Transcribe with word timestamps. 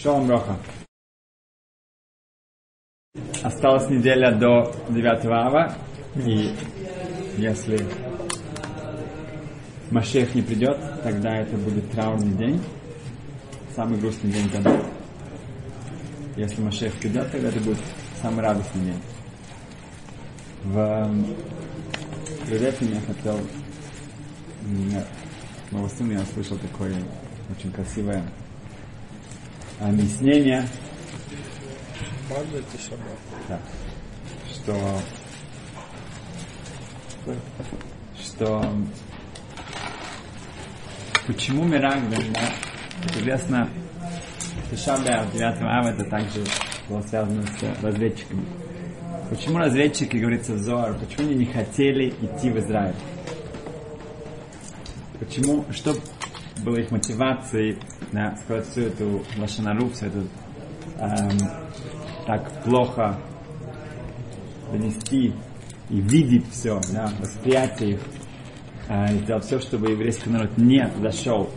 Шалом 0.00 0.28
Броха. 0.28 0.56
Осталась 3.42 3.90
неделя 3.90 4.32
до 4.32 4.72
9 4.90 5.24
ава, 5.26 5.74
и 6.14 6.54
если 7.36 7.84
Машех 9.90 10.36
не 10.36 10.42
придет, 10.42 10.78
тогда 11.02 11.38
это 11.38 11.56
будет 11.56 11.90
траурный 11.90 12.36
день, 12.36 12.62
самый 13.74 13.98
грустный 13.98 14.30
день 14.30 14.48
года. 14.50 14.80
Если 16.36 16.62
Машех 16.62 16.96
придет, 17.00 17.32
тогда 17.32 17.48
это 17.48 17.58
будет 17.58 17.78
самый 18.22 18.42
радостный 18.42 18.84
день. 18.84 19.02
В 20.62 22.52
этим 22.52 22.92
я 22.92 23.00
хотел 23.00 23.40
моего 25.72 25.88
сына 25.88 26.12
я 26.12 26.24
слышал 26.26 26.56
такое 26.58 26.94
очень 27.50 27.72
красивое 27.72 28.22
объяснение. 29.80 30.66
Да. 33.48 33.60
Что 34.52 35.00
что 38.38 38.62
почему 41.26 41.64
Мирагдан, 41.64 42.32
да, 42.32 43.10
известно, 43.14 43.68
Шабя 44.76 45.26
9 45.32 45.62
ава 45.62 45.88
это 45.88 46.04
также 46.04 46.44
было 46.88 47.00
связано 47.02 47.42
с 47.42 47.82
разведчиками. 47.82 48.44
Почему 49.30 49.58
разведчики, 49.58 50.16
говорится 50.16 50.54
в 50.54 50.58
Зоар, 50.58 50.98
почему 50.98 51.28
они 51.28 51.36
не 51.40 51.46
хотели 51.46 52.10
идти 52.10 52.50
в 52.50 52.58
Израиль? 52.58 52.94
Почему, 55.18 55.64
что 55.72 55.94
было 56.64 56.76
их 56.76 56.90
мотивацией 56.90 57.78
да, 58.12 58.36
сказать 58.36 58.66
всю 58.68 58.80
эту 58.82 59.22
лошанару, 59.36 59.90
всю 59.90 60.06
эту 60.06 60.28
эм, 60.98 61.38
так 62.26 62.62
плохо 62.62 63.18
донести 64.70 65.32
и 65.90 66.00
видеть 66.00 66.44
все, 66.50 66.80
да, 66.92 67.10
восприятие 67.18 67.92
их, 67.92 68.00
э, 68.88 69.14
сделать 69.18 69.44
все, 69.44 69.60
чтобы 69.60 69.90
еврейский 69.90 70.30
народ 70.30 70.56
не 70.56 70.90
зашел 71.00 71.50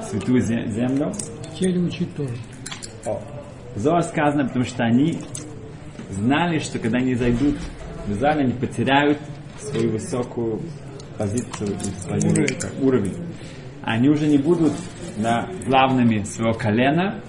в 0.00 0.02
святую 0.04 0.40
землю. 0.42 1.12
Хотели 1.50 1.78
учить 1.78 2.14
тоже. 2.14 2.36
О. 3.06 3.20
Зоар 3.76 4.02
сказано, 4.02 4.44
потому 4.46 4.64
что 4.64 4.84
они 4.84 5.20
знали, 6.10 6.58
что 6.58 6.78
когда 6.78 6.98
они 6.98 7.14
зайдут 7.14 7.56
в 8.06 8.12
Израиль, 8.12 8.44
они 8.44 8.52
потеряют 8.52 9.18
свою 9.58 9.92
высокую 9.92 10.60
позицию 11.16 11.76
и 11.76 12.00
свой 12.00 12.18
уровень. 12.18 12.58
уровень. 12.80 13.16
Они 13.88 14.10
уже 14.10 14.26
не 14.26 14.36
будут 14.36 14.74
да, 15.16 15.48
главными 15.66 16.22
своего 16.24 16.52
колена, 16.52 17.22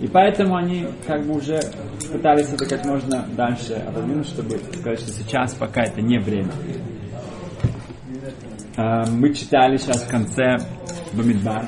и 0.00 0.06
поэтому 0.06 0.56
они 0.56 0.86
как 1.06 1.26
бы 1.26 1.34
уже 1.36 1.60
пытались 2.10 2.50
это 2.54 2.64
как 2.64 2.86
можно 2.86 3.26
дальше 3.36 3.74
отодвинуть, 3.74 4.26
чтобы 4.26 4.56
сказать, 4.72 4.98
что 4.98 5.12
сейчас 5.12 5.52
пока 5.52 5.82
это 5.82 6.00
не 6.00 6.18
время. 6.18 6.52
А, 8.78 9.04
мы 9.10 9.34
читали 9.34 9.76
сейчас 9.76 10.04
в 10.04 10.08
конце 10.08 10.56
Бамидбар, 11.12 11.66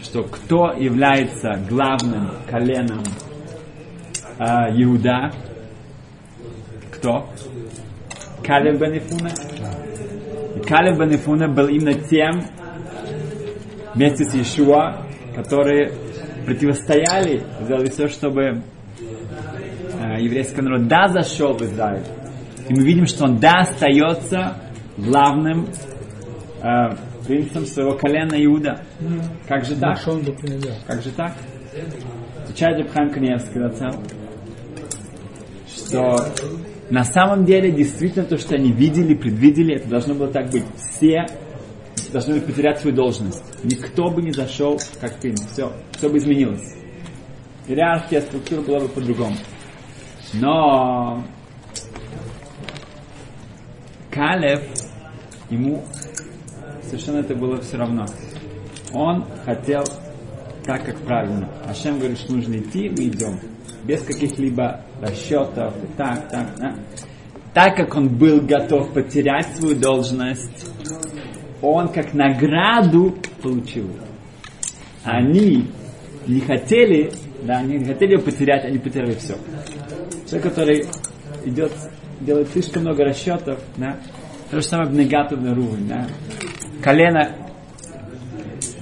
что 0.00 0.22
кто 0.22 0.74
является 0.74 1.60
главным 1.68 2.30
коленом 2.48 3.02
а, 4.38 4.70
Иуда, 4.80 5.32
кто? 6.92 7.28
Калев 8.44 8.78
Бенефуна. 8.78 9.30
И 10.54 10.60
Калев 10.60 11.00
Бенефуна 11.00 11.48
был 11.48 11.66
именно 11.66 11.94
тем, 11.94 12.42
вместе 13.94 14.24
с 14.24 14.34
Иешуа, 14.34 15.06
которые 15.34 15.92
противостояли, 16.46 17.42
сделали 17.60 17.90
все, 17.90 18.08
чтобы 18.08 18.42
э, 18.42 20.20
еврейский 20.20 20.60
народ 20.60 20.88
да 20.88 21.08
зашел 21.08 21.52
в 21.54 21.62
Израиль. 21.62 22.04
И 22.68 22.74
мы 22.74 22.82
видим, 22.82 23.06
что 23.06 23.24
он 23.24 23.38
да 23.38 23.60
остается 23.60 24.56
главным 24.96 25.66
э, 26.62 26.96
принцем 27.26 27.66
своего 27.66 27.92
колена 27.94 28.34
Иуда. 28.44 28.82
Как 29.48 29.64
же 29.64 29.76
так? 29.76 29.98
Как 30.86 31.02
же 31.02 31.10
так? 31.10 31.34
Отвечает 32.44 32.86
Абхам 32.86 33.10
Каневский, 33.10 33.60
что 35.68 36.16
на 36.90 37.04
самом 37.04 37.44
деле 37.44 37.70
действительно 37.70 38.24
то, 38.24 38.36
что 38.36 38.54
они 38.54 38.72
видели, 38.72 39.14
предвидели, 39.14 39.76
это 39.76 39.88
должно 39.88 40.14
было 40.14 40.28
так 40.28 40.50
быть. 40.50 40.64
Все 40.76 41.26
должны 42.12 42.40
потерять 42.40 42.80
свою 42.80 42.94
должность. 42.96 43.42
Никто 43.64 44.10
бы 44.10 44.22
не 44.22 44.32
зашел 44.32 44.78
как 45.00 45.18
ты. 45.20 45.34
Все, 45.52 45.72
все 45.92 46.08
бы 46.08 46.18
изменилось. 46.18 46.74
Иерархия, 47.66 48.20
структура 48.20 48.60
была 48.60 48.80
бы 48.80 48.88
по-другому. 48.88 49.36
Но 50.34 51.24
Калев, 54.10 54.62
ему 55.48 55.84
совершенно 56.82 57.18
это 57.18 57.34
было 57.34 57.60
все 57.60 57.76
равно. 57.76 58.06
Он 58.92 59.24
хотел 59.44 59.84
так, 60.64 60.84
как 60.84 60.98
правильно. 60.98 61.48
Ашем 61.66 61.98
говорит, 61.98 62.18
что 62.18 62.34
нужно 62.34 62.56
идти, 62.56 62.88
мы 62.88 63.08
идем. 63.08 63.40
Без 63.84 64.02
каких-либо 64.02 64.84
расчетов, 65.00 65.74
и 65.82 65.86
так, 65.96 66.28
так, 66.28 66.54
да. 66.58 66.74
Так 67.54 67.76
как 67.76 67.94
он 67.96 68.08
был 68.08 68.40
готов 68.40 68.92
потерять 68.92 69.56
свою 69.56 69.76
должность, 69.76 70.70
он 71.62 71.88
как 71.88 72.12
награду 72.12 73.16
получил. 73.40 73.88
Они 75.04 75.68
не 76.26 76.40
хотели, 76.40 77.12
да, 77.42 77.58
они 77.58 77.78
не 77.78 77.84
хотели 77.84 78.12
ее 78.12 78.18
потерять, 78.18 78.64
они 78.64 78.78
потеряли 78.78 79.14
все. 79.14 79.36
Человек, 80.26 80.42
который 80.42 80.86
идет, 81.44 81.72
делает 82.20 82.48
слишком 82.48 82.82
много 82.82 83.04
расчетов, 83.04 83.60
да, 83.76 83.96
то 84.50 84.60
же 84.60 84.66
самое 84.66 84.90
Бнегату 84.90 85.36
на 85.36 85.54
Рувен, 85.54 85.88
да. 85.88 86.06
Колено 86.82 87.36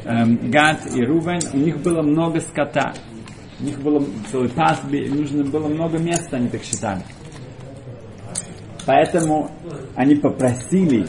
эм, 0.05 0.51
Гад 0.51 0.81
и 0.95 1.05
Рувен, 1.05 1.41
у 1.53 1.59
них 1.59 1.79
было 1.79 2.03
много 2.03 2.41
скота. 2.41 2.93
У 3.61 3.65
них 3.65 3.79
было 3.81 4.03
целый 4.31 4.49
пастби, 4.49 5.07
нужно 5.09 5.45
было 5.45 5.69
много 5.69 5.99
места, 5.99 6.39
они 6.39 6.49
так 6.49 6.63
считали. 6.63 7.03
Поэтому 8.87 9.51
они 9.95 10.15
попросили, 10.15 11.07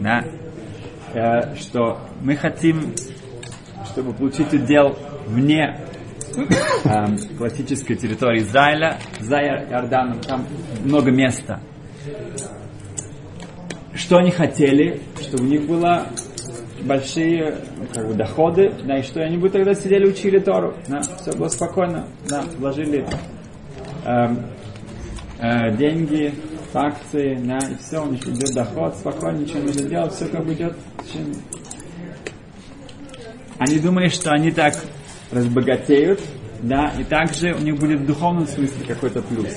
да, 0.00 0.22
что 1.56 1.98
мы 2.20 2.36
хотим, 2.36 2.94
чтобы 3.86 4.12
получить 4.12 4.52
удел 4.52 4.96
вне 5.26 5.80
э, 6.84 7.16
классической 7.38 7.96
территории 7.96 8.40
Израиля, 8.40 8.98
за 9.20 9.38
Иорданом, 9.38 10.20
там 10.20 10.46
много 10.84 11.10
места. 11.10 11.60
Что 13.94 14.18
они 14.18 14.30
хотели, 14.30 15.00
чтобы 15.20 15.44
у 15.44 15.46
них 15.46 15.66
было 15.66 16.06
большие 16.82 17.56
как 17.94 18.08
бы, 18.08 18.14
доходы, 18.14 18.72
да, 18.84 18.98
и 18.98 19.02
что 19.02 19.22
они 19.22 19.38
бы 19.38 19.48
тогда 19.48 19.74
сидели 19.74 20.06
учили 20.06 20.38
Тору, 20.38 20.74
да, 20.86 21.00
все 21.00 21.32
было 21.32 21.48
спокойно, 21.48 22.06
да, 22.28 22.42
вложили 22.58 23.06
э, 24.04 24.26
э, 25.40 25.76
деньги, 25.76 26.34
акции, 26.76 27.34
да, 27.42 27.58
и 27.58 27.76
все, 27.76 28.04
у 28.04 28.10
них 28.10 28.26
идет 28.28 28.54
доход, 28.54 28.94
спокойно, 28.94 29.38
ничего 29.38 29.60
не 29.60 29.66
нужно 29.66 29.88
делать, 29.88 30.12
все 30.12 30.26
как 30.26 30.44
бы 30.44 30.52
идет. 30.52 30.76
Они 33.58 33.78
думали, 33.78 34.08
что 34.08 34.32
они 34.32 34.50
так 34.50 34.74
разбогатеют, 35.32 36.20
да, 36.62 36.92
и 36.98 37.04
также 37.04 37.54
у 37.54 37.58
них 37.58 37.76
будет 37.76 38.00
в 38.00 38.06
духовном 38.06 38.46
смысле 38.46 38.86
какой-то 38.86 39.22
плюс. 39.22 39.50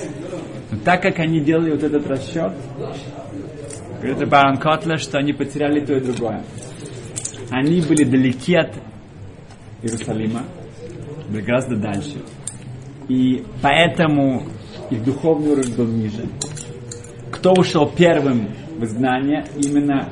Но 0.72 0.78
так 0.84 1.02
как 1.02 1.20
они 1.20 1.42
делали 1.42 1.72
вот 1.72 1.84
этот 1.84 2.08
расчет, 2.08 2.54
говорит 4.02 4.30
Барон 4.30 4.58
Котлер, 4.58 5.00
что 5.00 5.18
они 5.18 5.34
потеряли 5.34 5.86
то 5.86 5.94
и 5.96 6.00
другое. 6.00 6.44
Они 7.50 7.82
были 7.82 8.04
далеки 8.04 8.56
от 8.56 8.76
Иерусалима, 9.82 10.44
были 11.28 11.42
гораздо 11.42 11.76
дальше. 11.76 12.22
И 13.08 13.44
поэтому 13.62 14.46
их 14.90 15.04
духовный 15.04 15.52
уровень 15.52 15.76
был 15.76 15.88
ниже 15.88 16.26
кто 17.40 17.54
ушел 17.54 17.90
первым 17.90 18.50
в 18.78 18.84
изгнание, 18.84 19.46
именно 19.56 20.10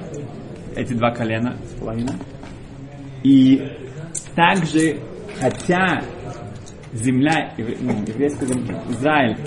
эти 0.78 0.94
два 0.94 1.12
колена 1.12 1.58
с 1.66 1.78
половиной. 1.78 2.16
И 3.24 3.62
также, 4.34 5.00
хотя 5.40 6.04
земля, 6.94 7.54
ну, 7.58 7.92
еврейская 8.08 8.46
земля, 8.46 8.82
Израиль, 8.92 9.38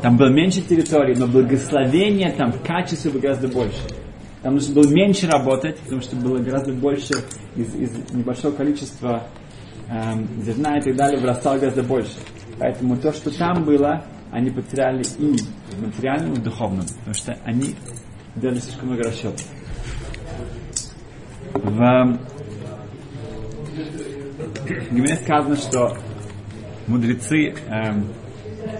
там 0.00 0.16
было 0.16 0.28
меньше 0.28 0.60
территории, 0.60 1.16
но 1.16 1.26
благословение 1.26 2.30
там 2.30 2.52
в 2.52 2.62
качестве 2.62 3.10
было 3.10 3.20
гораздо 3.20 3.48
больше. 3.48 3.80
Там 4.42 4.54
нужно 4.54 4.74
было 4.74 4.88
меньше 4.88 5.26
работать, 5.26 5.78
потому 5.80 6.02
что 6.02 6.14
было 6.14 6.38
гораздо 6.38 6.72
больше 6.72 7.14
из, 7.56 7.74
из 7.74 8.12
небольшого 8.12 8.52
количества 8.52 9.24
эм, 9.88 10.28
зерна 10.42 10.78
и 10.78 10.82
так 10.82 10.94
далее, 10.94 11.20
вырастало 11.20 11.58
гораздо 11.58 11.82
больше. 11.82 12.14
Поэтому 12.60 12.96
то, 12.96 13.12
что 13.12 13.36
там 13.36 13.64
было, 13.64 14.04
они 14.34 14.50
потеряли 14.50 15.04
и 15.18 15.36
в 15.76 15.86
материальном, 15.86 16.32
и 16.32 16.36
в 16.40 16.42
духовном, 16.42 16.84
потому 16.98 17.14
что 17.14 17.38
они 17.44 17.76
делали 18.34 18.58
слишком 18.58 18.88
много 18.88 19.04
расчетов. 19.04 19.46
В 21.52 22.18
Гимне 24.90 25.14
сказано, 25.22 25.54
что 25.54 25.96
мудрецы 26.88 27.54
эм, 27.68 28.08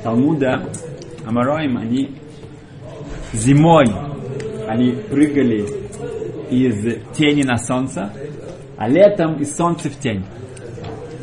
Талмуда 0.03 0.69
Амароим, 1.25 1.79
они 1.79 2.19
зимой 3.33 3.87
они 4.67 4.91
прыгали 5.09 5.67
из 6.51 7.01
тени 7.17 7.45
на 7.45 7.59
солнце, 7.59 8.13
а 8.77 8.89
летом 8.89 9.37
из 9.37 9.55
солнца 9.55 9.89
в 9.89 9.97
тень. 10.01 10.25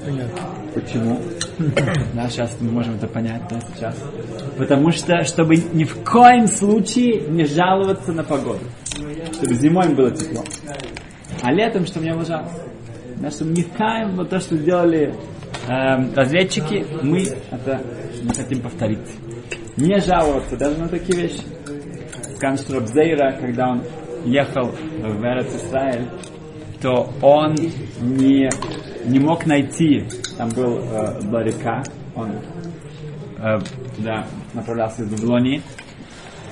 Понятно. 0.05 0.41
Почему? 0.73 1.19
Да, 2.13 2.29
сейчас 2.29 2.55
мы 2.59 2.71
можем 2.71 2.95
это 2.95 3.07
понять, 3.07 3.41
да, 3.49 3.59
сейчас. 3.73 3.95
Потому 4.57 4.91
что, 4.91 5.23
чтобы 5.23 5.55
ни 5.55 5.83
в 5.83 6.03
коем 6.03 6.47
случае 6.47 7.21
не 7.27 7.45
жаловаться 7.45 8.11
на 8.11 8.23
погоду. 8.23 8.61
Чтобы 9.33 9.53
зимой 9.55 9.87
им 9.87 9.95
было 9.95 10.11
тепло. 10.11 10.43
А 11.41 11.51
летом, 11.51 11.85
чтобы 11.85 12.05
не 12.05 12.13
было 12.13 12.25
жалко. 12.25 12.51
Да, 13.17 13.29
чтобы 13.31 13.51
ни 13.51 13.61
в 13.61 13.69
коем, 13.69 14.15
вот 14.15 14.29
то, 14.29 14.39
что 14.39 14.55
сделали 14.57 15.13
эм, 15.67 16.13
разведчики, 16.15 16.85
мы 17.01 17.23
это 17.51 17.81
не 18.21 18.33
хотим 18.33 18.61
повторить. 18.61 18.99
Не 19.77 19.99
жаловаться 19.99 20.57
даже 20.57 20.77
на 20.77 20.87
такие 20.87 21.23
вещи. 21.23 21.41
Скажем, 22.35 22.57
что 22.57 22.75
Рабзейра, 22.75 23.37
когда 23.39 23.69
он 23.69 23.83
ехал 24.25 24.71
в 24.71 25.23
Эрец 25.23 25.53
Исраэль, 25.55 26.07
то 26.81 27.13
он 27.21 27.55
не, 28.01 28.49
не 29.05 29.19
мог 29.19 29.45
найти, 29.45 30.07
там 30.41 30.49
был 30.55 30.79
э, 30.79 31.21
была 31.21 31.43
река, 31.43 31.83
он 32.15 32.31
э, 33.38 33.59
да, 33.99 34.25
направлялся 34.55 35.03
из 35.03 35.11
Вавилонии, 35.11 35.61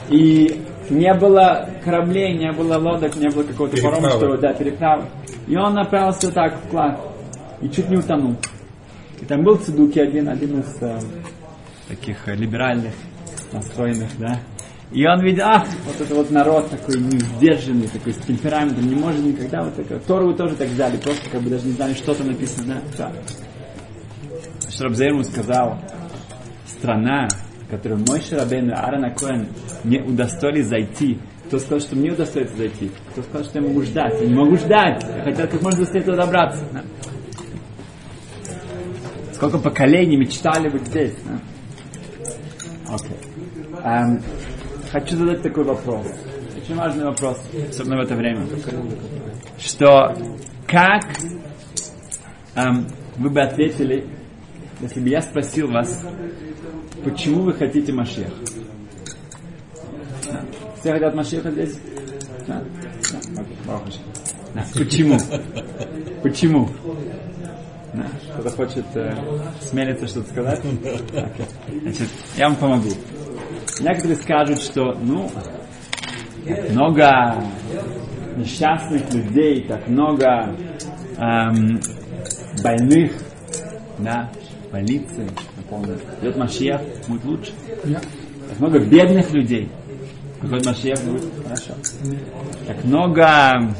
и 0.09 0.63
не 0.91 1.11
было 1.15 1.67
кораблей, 1.83 2.37
не 2.37 2.51
было 2.51 2.77
лодок, 2.77 3.15
не 3.15 3.29
было 3.29 3.41
какого-то 3.41 3.81
парома, 3.81 4.11
что 4.11 4.37
да, 4.37 4.53
переправы. 4.53 5.05
И 5.47 5.57
он 5.57 5.73
направился 5.73 6.31
так 6.31 6.55
вклад 6.67 6.99
и 7.61 7.69
чуть 7.69 7.89
не 7.89 7.97
утонул. 7.97 8.35
И 9.19 9.25
там 9.25 9.41
был 9.41 9.55
Цидуки 9.55 9.97
один, 9.97 10.29
один 10.29 10.59
из 10.59 10.77
э, 10.83 10.99
таких 11.87 12.27
э, 12.27 12.35
либеральных 12.35 12.93
настроенных, 13.51 14.09
да. 14.19 14.39
И 14.91 15.03
он 15.07 15.19
видел, 15.23 15.45
ах, 15.45 15.65
вот 15.87 15.99
это 15.99 16.13
вот 16.13 16.29
народ 16.29 16.69
такой 16.69 16.99
несдержанный, 16.99 17.87
такой 17.87 18.13
с 18.13 18.17
темпераментом, 18.17 18.87
не 18.87 18.93
может 18.93 19.25
никогда 19.25 19.63
вот 19.63 19.75
такое. 19.75 19.97
Тору 19.97 20.35
тоже 20.35 20.55
так 20.55 20.67
взяли, 20.67 20.97
просто 20.97 21.27
как 21.31 21.41
бы 21.41 21.49
даже 21.49 21.65
не 21.65 21.71
знали, 21.71 21.95
что 21.95 22.13
там 22.13 22.27
написано, 22.27 22.83
да. 22.95 23.11
да. 23.11 23.13
Шрабзейр 24.79 25.11
ему 25.11 25.23
сказал, 25.23 25.77
страна, 26.65 27.27
в 27.65 27.69
которую 27.69 27.99
мой 28.07 28.21
Шарабейн 28.21 28.69
и 28.69 28.71
Аарон 28.71 29.13
Коэн 29.13 29.49
не 29.83 29.99
удостоили 29.99 30.61
зайти, 30.61 31.19
кто 31.47 31.59
сказал, 31.59 31.79
что 31.79 31.95
мне 31.97 32.11
удостоится 32.11 32.55
зайти? 32.55 32.89
Кто 33.11 33.23
сказал, 33.23 33.43
что 33.43 33.59
я 33.59 33.67
могу 33.67 33.81
ждать? 33.81 34.21
Я 34.21 34.27
не 34.27 34.35
могу 34.35 34.55
ждать. 34.55 35.03
Я 35.03 35.23
хотел 35.23 35.47
как 35.47 35.61
можно 35.63 35.79
быстрее 35.79 36.01
туда 36.01 36.25
добраться. 36.25 36.63
да. 36.71 36.83
Сколько 39.33 39.57
поколений 39.57 40.15
мечтали 40.15 40.69
быть 40.69 40.85
здесь. 40.87 41.15
да. 41.25 42.93
Окей. 42.93 43.17
Эм, 43.83 44.21
хочу 44.91 45.17
задать 45.17 45.41
такой 45.41 45.63
вопрос. 45.63 46.07
Очень 46.55 46.75
важный 46.75 47.05
вопрос, 47.05 47.41
особенно 47.67 47.97
в 47.97 48.01
это 48.01 48.15
время. 48.15 48.45
Что 49.57 50.15
как 50.67 51.03
эм, 52.55 52.87
вы 53.17 53.29
бы 53.29 53.41
ответили, 53.41 54.05
если 54.81 54.99
бы 54.99 55.09
я 55.09 55.21
спросил 55.21 55.71
вас, 55.71 56.01
почему 57.03 57.43
вы 57.43 57.53
хотите 57.53 57.91
Машех? 57.91 58.31
Все 60.79 60.93
хотят 60.93 61.13
Машеха 61.15 61.51
здесь? 61.51 61.77
Почему? 64.73 65.17
Почему? 66.23 66.69
Кто-то 68.33 68.49
хочет 68.51 68.85
э, 68.95 69.13
смелиться 69.61 70.07
что-то 70.07 70.29
сказать? 70.29 70.59
Окей. 70.59 71.45
Значит, 71.81 72.07
я 72.37 72.47
вам 72.47 72.55
помогу. 72.57 72.89
Некоторые 73.79 74.15
скажут, 74.15 74.61
что, 74.61 74.93
ну, 75.01 75.29
много 76.69 77.43
несчастных 78.37 79.13
людей, 79.13 79.65
так 79.67 79.87
много 79.87 80.55
эм, 81.17 81.79
больных, 82.63 83.11
да, 83.97 84.29
больнице, 84.71 85.27
напомню. 85.57 85.99
Идет 86.21 86.37
Машиях, 86.37 86.81
будет 87.07 87.25
лучше. 87.25 87.51
Я. 87.83 87.99
Так 88.49 88.59
много 88.59 88.79
бедных 88.79 89.31
людей. 89.31 89.69
Приходит 90.39 90.65
Машиях, 90.65 91.01
будет 91.03 91.23
хорошо. 91.43 91.73
Так 92.67 92.83
много 92.85 93.75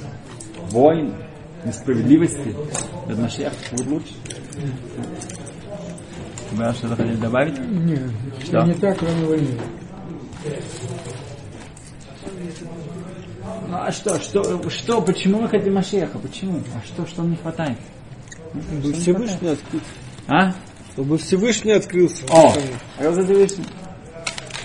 войн, 0.72 1.14
несправедливости. 1.66 2.56
Идет 3.08 3.20
Машиях, 3.20 3.54
будет 3.72 3.88
лучше. 3.88 4.14
Вы 6.52 6.74
что-то 6.74 6.96
хотели 6.96 7.16
добавить? 7.16 7.60
Не, 7.60 8.00
Что? 8.44 8.64
не 8.64 8.74
так, 8.74 8.98
кроме 8.98 9.26
войны. 9.26 9.60
Ну 13.68 13.78
а 13.78 13.92
что, 13.92 14.20
что, 14.20 14.70
что, 14.70 15.02
почему 15.02 15.42
мы 15.42 15.48
хотим 15.50 15.76
Машеха? 15.76 16.18
Почему? 16.18 16.60
А 16.76 16.86
что, 16.86 17.06
что 17.06 17.22
нам 17.22 17.32
не 17.32 17.38
хватает? 17.38 17.78
Чтобы 18.82 18.94
Всевышний 18.94 19.50
открылся. 19.50 19.86
А? 20.28 20.54
Чтобы 21.00 21.18
Всевышний 21.18 21.72
открылся. 21.72 22.26
О? 22.30 22.54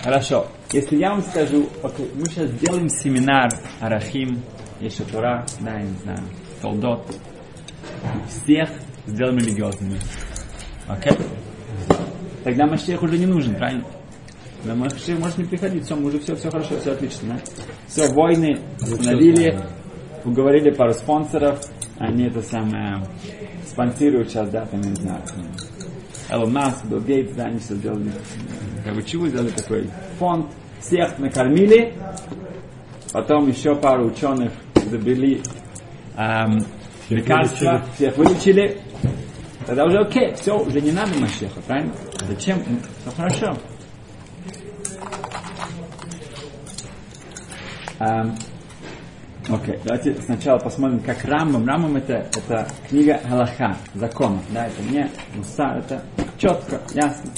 Хорошо. 0.03 0.49
Если 0.73 0.97
я 0.97 1.11
вам 1.11 1.23
скажу, 1.23 1.69
мы 1.81 2.27
сейчас 2.27 2.51
сделаем 2.51 2.89
семинар 2.89 3.51
Арахим, 3.79 4.43
Ешатура, 4.81 5.47
да, 5.61 5.79
я 5.79 5.83
не 5.83 5.97
знаю, 5.99 6.19
Толдот. 6.61 7.07
Всех 8.27 8.69
сделаем 9.07 9.39
религиозными. 9.39 9.97
Окей? 10.89 11.17
Тогда 12.43 12.67
Машех 12.67 13.01
уже 13.05 13.17
не 13.17 13.27
нужен, 13.27 13.55
правильно? 13.55 13.85
Тогда 14.65 14.75
Машех 14.75 15.17
может 15.21 15.39
не 15.39 15.45
приходить, 15.45 15.85
все, 15.85 15.95
мы 15.95 16.09
уже 16.09 16.19
все, 16.19 16.35
все 16.35 16.51
хорошо, 16.51 16.81
все 16.81 16.95
отлично, 16.95 17.29
да? 17.29 17.41
Все, 17.87 18.13
войны 18.13 18.59
остановили, 18.81 19.57
уговорили 20.25 20.73
пару 20.73 20.95
спонсоров, 20.95 21.61
они 21.97 22.25
это 22.25 22.43
самое 22.43 23.05
спонсируют 23.69 24.31
сейчас, 24.31 24.51
да, 24.51 24.67
там, 24.67 24.81
не 24.81 24.97
знаю, 24.97 25.23
Элон 26.35 26.53
Маск, 26.53 26.85
Билл 26.87 27.01
Гейтс, 27.01 27.33
да, 27.35 27.45
они 27.45 27.59
все 27.59 27.75
сделали, 27.75 28.11
как 28.85 28.95
бы 28.95 29.03
чего 29.03 29.29
сделали 29.29 29.51
такой 29.51 29.89
фонд, 30.19 30.47
всех 30.81 31.19
накормили, 31.19 31.95
потом 33.13 33.49
еще 33.49 33.77
пару 33.77 34.07
ученых 34.07 34.53
изобрели 34.75 35.41
эм, 36.17 36.65
лекарства, 37.09 37.85
всех 37.95 38.17
вылечили, 38.17 38.81
тогда 39.67 39.85
уже 39.85 39.99
окей, 39.99 40.35
все, 40.35 40.59
уже 40.59 40.81
не 40.81 40.91
надо 40.91 41.17
Машеха, 41.19 41.61
правильно? 41.67 41.93
Зачем? 42.27 42.63
Ну, 42.67 42.79
Все 43.01 43.17
хорошо. 43.17 43.57
Эм, 48.01 48.35
Окей, 49.51 49.79
давайте 49.85 50.15
сначала 50.23 50.59
посмотрим, 50.59 51.01
как 51.01 51.23
Рамбам. 51.25 51.67
Рамбам 51.67 51.97
это, 51.97 52.27
это 52.35 52.67
книга 52.89 53.21
Галаха, 53.29 53.77
закона. 53.95 54.41
Да, 54.51 54.67
это 54.67 54.83
не 54.91 55.11
Муса, 55.35 55.77
это 55.79 56.03
четко, 56.39 56.81
ясно. 56.95 57.31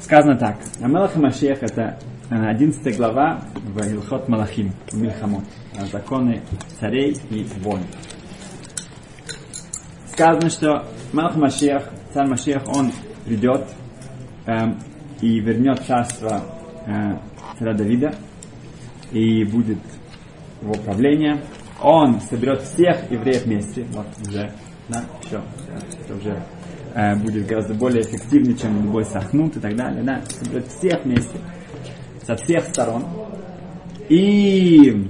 Сказано 0.00 0.36
так. 0.36 0.58
Амелах 0.82 1.16
Машех 1.16 1.62
это 1.62 1.98
э, 2.30 2.34
11 2.34 2.96
глава 2.98 3.42
в 3.54 3.80
Илхот 3.90 4.28
Малахим, 4.28 4.72
Мильхамот. 4.92 5.44
э, 5.78 5.86
Законы 5.86 6.42
царей 6.78 7.16
и 7.30 7.46
войн. 7.62 7.84
Сказано, 10.12 10.50
что 10.50 10.84
Малах 11.14 11.36
Машех, 11.36 11.88
царь 12.12 12.28
Машех, 12.28 12.62
он 12.66 12.92
придет 13.24 13.66
эм, 14.44 14.78
и 15.22 15.40
вернет 15.40 15.80
царство 15.86 16.42
э, 16.86 17.16
царя 17.58 17.72
Давида 17.72 18.14
и 19.12 19.44
будет 19.44 19.78
его 20.62 20.74
правление. 20.74 21.42
Он 21.82 22.20
соберет 22.20 22.62
всех 22.62 23.10
евреев 23.10 23.44
вместе. 23.44 23.86
Вот 23.92 24.06
уже, 24.26 24.52
да, 24.88 25.04
все. 25.22 25.42
Это 26.04 26.14
уже 26.14 26.42
э, 26.94 27.16
будет 27.16 27.46
гораздо 27.46 27.74
более 27.74 28.02
эффективнее, 28.02 28.56
чем 28.56 28.82
любой 28.82 29.04
сахнут 29.04 29.56
и 29.56 29.60
так 29.60 29.74
далее. 29.76 30.02
Да, 30.02 30.20
соберет 30.28 30.66
всех 30.66 31.04
вместе. 31.04 31.38
Со 32.22 32.36
всех 32.36 32.64
сторон. 32.64 33.04
И 34.08 35.08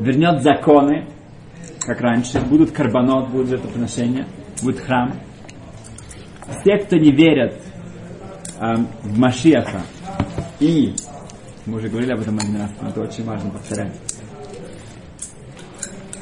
вернет 0.00 0.42
законы, 0.42 1.06
как 1.80 2.00
раньше. 2.00 2.40
Будут 2.40 2.72
карбонот, 2.72 3.30
будет 3.30 3.48
жертвоприношение, 3.48 4.26
будет 4.62 4.80
храм. 4.80 5.12
Все, 6.60 6.76
кто 6.78 6.96
не 6.96 7.12
верят 7.12 7.54
эм, 8.60 8.88
в 9.02 9.18
Машиаха 9.18 9.82
и 10.60 10.94
мы 11.66 11.78
уже 11.78 11.88
говорили 11.88 12.12
об 12.12 12.20
этом 12.20 12.38
один 12.38 12.56
раз, 12.56 12.70
но 12.80 12.88
это 12.88 13.00
очень 13.00 13.24
важно 13.24 13.50
повторять. 13.50 13.92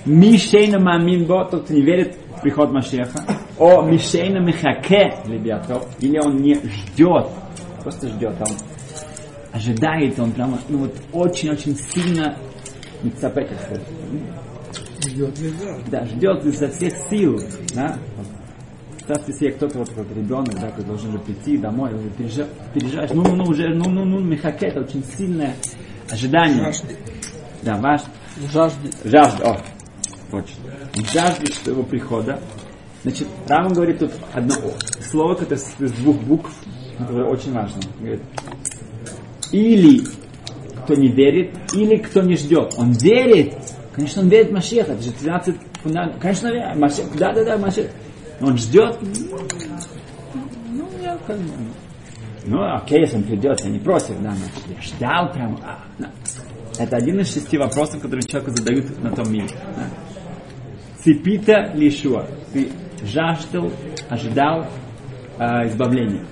Мишейна 0.04 0.78
мамин 0.78 1.26
бо, 1.26 1.44
тот, 1.44 1.64
кто 1.64 1.74
не 1.74 1.82
верит 1.82 2.16
в 2.36 2.42
приход 2.42 2.72
Машеха. 2.72 3.24
О 3.58 3.82
мишейна 3.82 4.38
михаке 4.38 5.14
лебиатов. 5.26 5.86
Или 6.00 6.18
он 6.18 6.36
не 6.36 6.54
ждет, 6.54 7.28
просто 7.82 8.08
ждет, 8.08 8.34
а 8.40 8.44
он 8.50 8.56
ожидает, 9.52 10.18
он 10.18 10.32
прямо, 10.32 10.58
ну 10.68 10.78
вот 10.78 10.94
очень-очень 11.12 11.76
сильно 11.76 12.36
мицапе, 13.02 13.46
как 13.46 13.60
сказать. 13.60 13.86
Ждет. 15.06 15.34
Да, 15.90 16.04
ждет 16.06 16.44
изо 16.44 16.68
всех 16.68 16.92
сил. 17.10 17.40
Да? 17.74 17.98
Представьте 19.10 19.32
себе, 19.32 19.50
кто-то 19.52 19.78
вот 19.78 19.88
как 19.90 20.06
ребенок, 20.16 20.54
да, 20.60 20.68
который 20.68 20.86
должен 20.86 21.08
уже 21.10 21.18
прийти 21.18 21.56
домой, 21.58 21.92
уже 21.94 22.08
пережа- 22.10 22.48
переживаешь, 22.72 23.10
ну, 23.12 23.22
ну, 23.22 23.36
ну, 23.36 23.44
уже, 23.44 23.68
ну, 23.74 23.88
ну, 23.88 24.04
ну, 24.04 24.20
Михаке, 24.20 24.66
это 24.66 24.80
очень 24.80 25.02
сильное 25.16 25.54
ожидание. 26.10 26.64
Жаждет. 26.64 26.98
Да, 27.62 27.76
ваш, 27.76 28.02
Жаждет. 28.52 28.94
жажда, 29.04 29.50
о, 29.50 29.60
точно. 30.30 30.56
Он 30.96 31.04
жаждет 31.12 31.54
что 31.54 31.70
его 31.72 31.82
прихода. 31.82 32.40
Значит, 33.02 33.26
Рама 33.48 33.70
говорит 33.70 33.98
тут 33.98 34.12
одно 34.32 34.54
слово, 35.10 35.34
которое 35.34 35.58
состоит 35.58 35.90
из 35.90 35.96
двух 35.98 36.16
букв, 36.20 36.52
которое 36.98 37.28
очень 37.28 37.52
важно. 37.52 37.80
Говорит, 37.98 38.22
или 39.52 40.02
кто 40.84 40.94
не 40.94 41.08
верит, 41.08 41.54
или 41.74 41.96
кто 41.96 42.22
не 42.22 42.36
ждет. 42.36 42.74
Он 42.76 42.92
верит, 42.92 43.54
конечно, 43.92 44.22
он 44.22 44.28
верит 44.28 44.50
в 44.50 44.52
Машеха, 44.52 44.92
это 44.92 45.02
же 45.02 45.12
13 45.12 45.56
фундаментов. 45.82 46.20
Конечно, 46.20 46.74
Машех, 46.76 47.06
да, 47.16 47.32
да, 47.32 47.44
да, 47.44 47.58
Машех. 47.58 47.86
Он 48.40 48.56
ждет, 48.56 48.98
ну, 50.70 50.88
я 51.02 51.18
как 51.26 51.36
бы, 51.38 51.52
ну, 52.46 52.74
окей, 52.74 53.00
если 53.00 53.16
он 53.16 53.24
придет, 53.24 53.60
я 53.60 53.70
не 53.70 53.78
против, 53.78 54.20
да, 54.22 54.30
но 54.30 54.74
я 54.74 54.80
ждал 54.80 55.32
прям, 55.32 55.58
а, 55.62 55.78
да. 55.98 56.10
Это 56.78 56.96
один 56.96 57.20
из 57.20 57.32
шести 57.32 57.58
вопросов, 57.58 58.00
которые 58.00 58.22
человеку 58.22 58.56
задают 58.56 59.02
на 59.02 59.14
том 59.14 59.30
мире. 59.30 59.48
Да. 59.76 59.86
Цепита 61.04 61.72
лишуа. 61.74 62.26
Ты 62.54 62.70
жаждал, 63.02 63.70
ожидал 64.08 64.66
э, 65.38 65.68
избавления. 65.68 66.24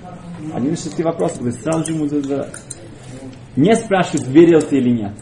Один 0.53 0.73
из 0.73 0.83
шести 0.83 1.03
вопросов, 1.03 1.37
который 1.39 1.53
сразу 1.53 1.85
же 1.85 1.91
ему 1.91 2.07
задают. 2.07 2.49
Не 3.55 3.75
спрашивают, 3.75 4.27
верил 4.27 4.61
ты 4.61 4.77
или 4.77 4.89
нет. 4.89 5.13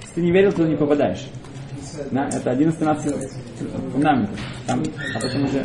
Если 0.00 0.14
ты 0.14 0.20
не 0.22 0.32
верил, 0.32 0.52
то 0.52 0.66
не 0.66 0.76
попадаешь. 0.76 1.24
Да, 2.10 2.28
это 2.28 2.50
один 2.50 2.68
из 2.68 2.76
13 2.76 3.14
фундаментов. 3.92 4.38
Там, 4.66 4.82
а 5.14 5.20
потом 5.20 5.44
уже... 5.44 5.62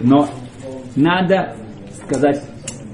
Но 0.00 0.28
надо 0.96 1.56
сказать, 2.04 2.42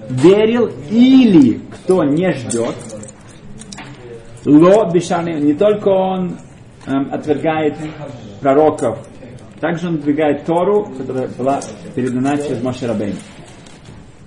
верил 0.09 0.71
или 0.91 1.61
кто 1.73 2.05
не 2.05 2.33
ждет, 2.33 2.75
Ло 4.47 4.91
Бишаны, 4.91 5.41
не 5.41 5.53
только 5.53 5.89
он 5.89 6.39
эм, 6.87 7.12
отвергает 7.12 7.77
пророков, 8.41 8.99
также 9.61 9.89
он 9.89 9.97
отвергает 9.97 10.47
Тору, 10.47 10.87
которая 10.97 11.29
была 11.29 11.61
передана 11.95 12.39
через 12.39 12.62
Моше 12.62 12.87
Рабейн. 12.87 13.17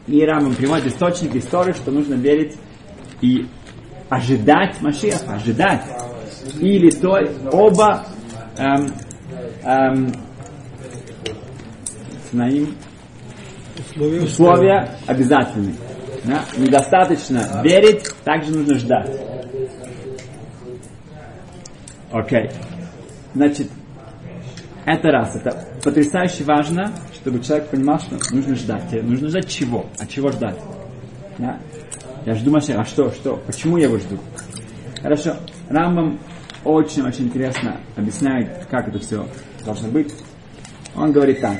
И 0.05 0.23
Рамам 0.23 0.53
приводит 0.53 0.87
источник 0.87 1.35
истории, 1.35 1.73
что 1.73 1.89
нужно 1.89 2.13
верить 2.13 2.55
и 3.21 3.47
ожидать 4.09 4.79
Машиаха, 4.81 5.35
ожидать. 5.35 5.81
Или 6.59 6.91
то 6.91 7.17
оба 7.51 8.05
эм, 8.57 8.93
эм, 9.63 10.11
знаем, 12.33 12.75
Условия. 13.77 14.21
условия 14.21 14.89
обязательны. 15.05 15.75
Да? 16.25 16.43
Недостаточно 16.57 17.61
верить, 17.63 18.11
также 18.23 18.51
нужно 18.51 18.75
ждать. 18.79 19.19
Окей. 22.11 22.49
Значит, 23.35 23.69
это 24.85 25.07
раз. 25.09 25.35
Это 25.35 25.63
потрясающе 25.83 26.43
важно, 26.43 26.91
чтобы 27.13 27.39
человек 27.39 27.69
понимал, 27.69 27.99
что 27.99 28.17
нужно 28.33 28.55
ждать. 28.55 28.89
Тебе 28.89 29.01
Нужно 29.03 29.29
ждать 29.29 29.47
чего? 29.49 29.85
А 29.99 30.05
чего 30.05 30.31
ждать? 30.31 30.57
Да? 31.37 31.59
Я 32.25 32.35
жду 32.35 32.51
Машеха. 32.51 32.81
А 32.81 32.85
что? 32.85 33.11
Что? 33.11 33.37
Почему 33.45 33.77
я 33.77 33.85
его 33.85 33.97
жду? 33.97 34.17
Хорошо. 35.01 35.35
Рамбам 35.69 36.19
очень-очень 36.63 37.25
интересно 37.25 37.79
объясняет, 37.95 38.65
как 38.69 38.87
это 38.87 38.99
все 38.99 39.27
должно 39.65 39.89
быть. 39.89 40.13
Он 40.95 41.11
говорит 41.11 41.41
так. 41.41 41.57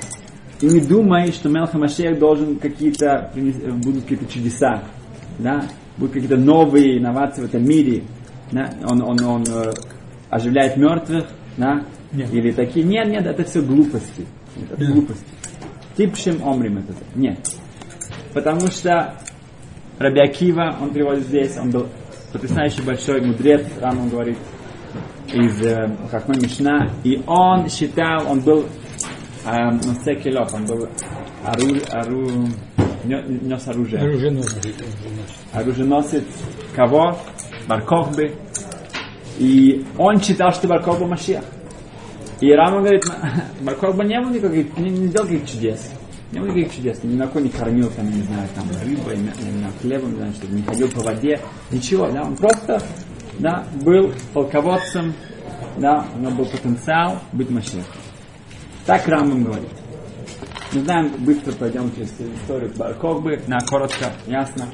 И 0.64 0.66
не 0.66 0.80
думай, 0.80 1.34
что 1.34 1.50
Мелха 1.50 1.78
Машех 1.78 2.18
должен 2.20 2.56
какие-то, 2.58 3.30
принес- 3.36 3.70
будут 3.84 4.04
какие-то 4.04 4.26
чудеса, 4.28 4.82
да, 5.38 5.66
будут 5.98 6.14
какие-то 6.14 6.38
новые 6.38 7.00
инновации 7.00 7.42
в 7.42 7.46
этом 7.46 7.66
мире, 7.66 8.04
да, 8.50 8.70
он, 8.90 9.02
он, 9.02 9.22
он 9.26 9.44
э, 9.44 9.74
оживляет 10.30 10.78
мертвых, 10.78 11.26
да, 11.58 11.84
Нет. 12.14 12.34
или 12.34 12.52
такие, 12.52 12.86
нет, 12.86 13.10
нет, 13.10 13.26
это 13.26 13.44
все 13.44 13.62
глупости, 13.62 14.26
Нет, 14.56 14.72
это 14.72 14.86
Да. 14.86 14.92
глупости. 14.94 15.26
Типшим 15.98 16.42
омрим 16.48 16.78
это, 16.78 16.94
нет. 17.14 17.40
Потому 18.34 18.68
что 18.68 19.16
Раби 20.00 20.22
Акива, 20.22 20.78
он 20.80 20.92
приводит 20.92 21.26
здесь, 21.26 21.58
он 21.58 21.72
был 21.72 21.88
потрясающий 22.32 22.84
большой 22.84 23.20
мудрец, 23.20 23.66
там 23.82 24.00
он 24.00 24.08
говорит, 24.08 24.38
из 25.34 25.62
э, 25.62 25.94
Хахман 26.10 26.38
Мишна, 26.42 26.90
и 27.04 27.22
он 27.28 27.68
считал, 27.68 28.32
он 28.32 28.40
был 28.40 28.64
э, 29.46 29.72
Носе 29.72 30.16
Келов, 30.16 30.54
он 30.54 30.66
был 30.66 30.88
ору, 31.44 31.76
ору, 31.92 32.48
нес 33.06 33.68
оружие. 33.68 34.02
Оруженосец. 34.02 34.76
Оруженосец 35.52 36.24
кого? 36.76 37.18
Баркохбы. 37.68 38.36
И 39.40 39.86
он 39.98 40.22
считал, 40.22 40.52
что 40.52 40.68
Баркохба 40.68 41.08
Машех. 41.08 41.44
И 42.40 42.52
Рама 42.52 42.80
говорит, 42.80 43.04
Баркохба 43.62 44.04
не 44.04 44.20
был 44.20 44.30
никаких, 44.30 44.78
не, 44.78 44.90
не 44.90 45.08
сделал 45.08 45.28
никаких 45.28 45.50
чудес. 45.50 45.92
Не 46.32 46.40
было 46.40 46.50
никаких 46.50 46.76
чудес. 46.76 47.04
Ни 47.04 47.16
на 47.16 47.28
кого 47.28 47.40
не 47.42 47.50
кормил, 47.50 47.90
там, 47.92 48.06
не 48.06 48.22
знаю, 48.24 48.50
там, 48.56 48.66
рыбой, 48.84 49.18
не 49.18 49.52
знаю, 49.60 49.74
хлебом, 49.82 50.12
не 50.12 50.18
знаю, 50.18 50.34
что 50.34 50.48
не 50.48 50.62
ходил 50.64 50.90
по 50.90 51.02
воде. 51.02 51.40
Ничего, 51.72 52.10
да, 52.10 52.24
он 52.24 52.36
просто, 52.36 52.82
да, 53.40 53.66
был 53.84 54.12
полководцем, 54.34 55.14
да, 55.78 56.06
у 56.16 56.20
него 56.20 56.32
был 56.32 56.46
потенциал 56.46 57.20
быть 57.32 57.50
Машехом. 57.50 58.03
Так 58.86 59.08
Рамбам 59.08 59.44
говорит. 59.44 59.70
Не 60.74 60.82
знаем, 60.82 61.14
быстро 61.20 61.54
пойдем 61.54 61.92
через 61.96 62.12
историю 62.20 62.72
Баркохбы, 62.76 63.42
на 63.48 63.60
коротко, 63.60 64.12
ясно. 64.28 64.66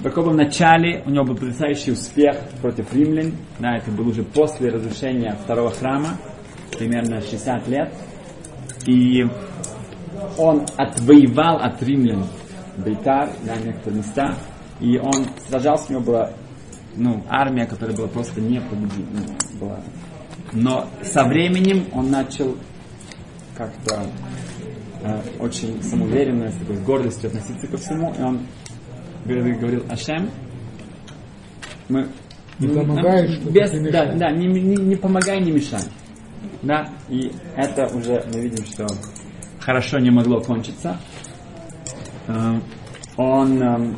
Баркохба 0.00 0.30
в 0.30 0.36
начале, 0.36 1.02
у 1.06 1.10
него 1.10 1.24
был 1.24 1.34
потрясающий 1.34 1.92
успех 1.92 2.36
против 2.60 2.92
римлян, 2.92 3.32
да, 3.58 3.76
это 3.78 3.90
был 3.90 4.08
уже 4.08 4.22
после 4.22 4.68
разрушения 4.68 5.36
второго 5.42 5.70
храма, 5.70 6.18
примерно 6.76 7.20
60 7.20 7.66
лет. 7.68 7.92
И 8.86 9.24
он 10.38 10.66
отвоевал 10.76 11.56
от 11.56 11.82
римлян 11.82 12.26
Бейтар, 12.76 13.30
да, 13.44 13.56
некоторые 13.56 14.00
места, 14.00 14.36
и 14.80 14.98
он 14.98 15.26
сражался, 15.48 15.86
у 15.88 15.92
него 15.94 16.02
была 16.02 16.30
ну, 16.94 17.22
армия, 17.28 17.66
которая 17.66 17.96
была 17.96 18.08
просто 18.08 18.40
непобедима. 18.40 19.26
была. 19.58 19.80
Но 20.52 20.88
со 21.02 21.24
временем 21.24 21.86
он 21.92 22.10
начал 22.10 22.56
как-то 23.56 24.06
э, 25.02 25.20
очень 25.38 25.82
самоуверенно, 25.82 26.50
с 26.50 26.54
такой 26.56 26.76
гордостью 26.78 27.28
относиться 27.28 27.66
ко 27.66 27.76
всему, 27.76 28.12
и 28.18 28.22
он 28.22 28.40
говорил, 29.24 29.58
говорил 29.58 29.84
Ашем, 29.88 30.30
мы 31.88 32.08
Не 32.58 32.68
ну, 32.68 32.80
помогаешь, 32.80 33.38
нам 33.40 33.52
без, 33.52 33.72
не 33.72 33.90
да, 33.90 34.12
да, 34.14 34.30
не, 34.30 34.46
не, 34.46 34.76
не 34.76 34.96
помогай, 34.96 35.40
не 35.40 35.52
мешай. 35.52 35.82
Да, 36.62 36.88
и 37.08 37.30
это 37.56 37.86
уже 37.94 38.24
мы 38.32 38.40
видим, 38.40 38.64
что 38.64 38.86
хорошо 39.60 39.98
не 39.98 40.10
могло 40.10 40.40
кончиться. 40.40 40.98
Э, 42.28 42.60
Он 43.16 43.62
эм, 43.62 43.96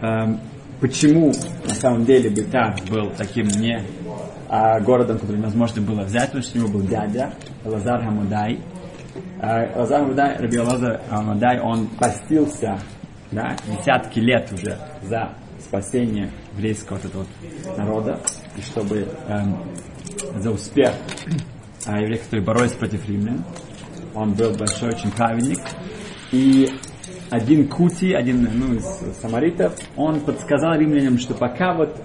эм, 0.00 0.40
почему 0.80 1.32
на 1.66 1.74
самом 1.74 2.04
деле 2.04 2.30
Бетар 2.30 2.76
был 2.90 3.10
таким 3.16 3.46
не 3.48 3.82
а, 4.48 4.80
городом, 4.80 5.18
который 5.18 5.38
невозможно 5.38 5.80
было 5.80 6.02
взять, 6.02 6.26
потому 6.26 6.42
что 6.42 6.58
у 6.58 6.62
него 6.62 6.72
был 6.72 6.82
дядя 6.82 7.32
Лазар 7.64 8.02
Хамудай. 8.02 8.60
Лазар 9.40 10.00
Хамудай, 10.00 10.36
Раби 10.38 10.58
Лазар 10.58 11.00
Хамудай, 11.08 11.60
он 11.60 11.86
постился 11.98 12.78
да, 13.30 13.56
десятки 13.66 14.20
лет 14.20 14.52
уже 14.52 14.78
за 15.02 15.32
спасение 15.58 16.30
еврейского 16.54 16.98
вот 16.98 17.04
этого 17.06 17.26
народа, 17.76 18.20
и 18.56 18.60
чтобы 18.60 19.08
эм, 19.28 19.56
за 20.36 20.50
успех 20.50 20.92
а, 21.86 22.00
евреев, 22.00 22.24
которые 22.24 22.44
боролись 22.44 22.72
против 22.72 23.08
римлян. 23.08 23.44
Он 24.14 24.34
был 24.34 24.54
большой 24.54 24.90
очень 24.90 25.10
праведник. 25.10 25.58
И 26.30 26.68
один 27.30 27.68
Кути, 27.68 28.12
один 28.12 28.48
ну, 28.54 28.74
из 28.74 28.84
самаритов, 29.20 29.74
он 29.96 30.20
подсказал 30.20 30.74
римлянам, 30.74 31.18
что 31.18 31.34
пока 31.34 31.74
вот 31.74 31.96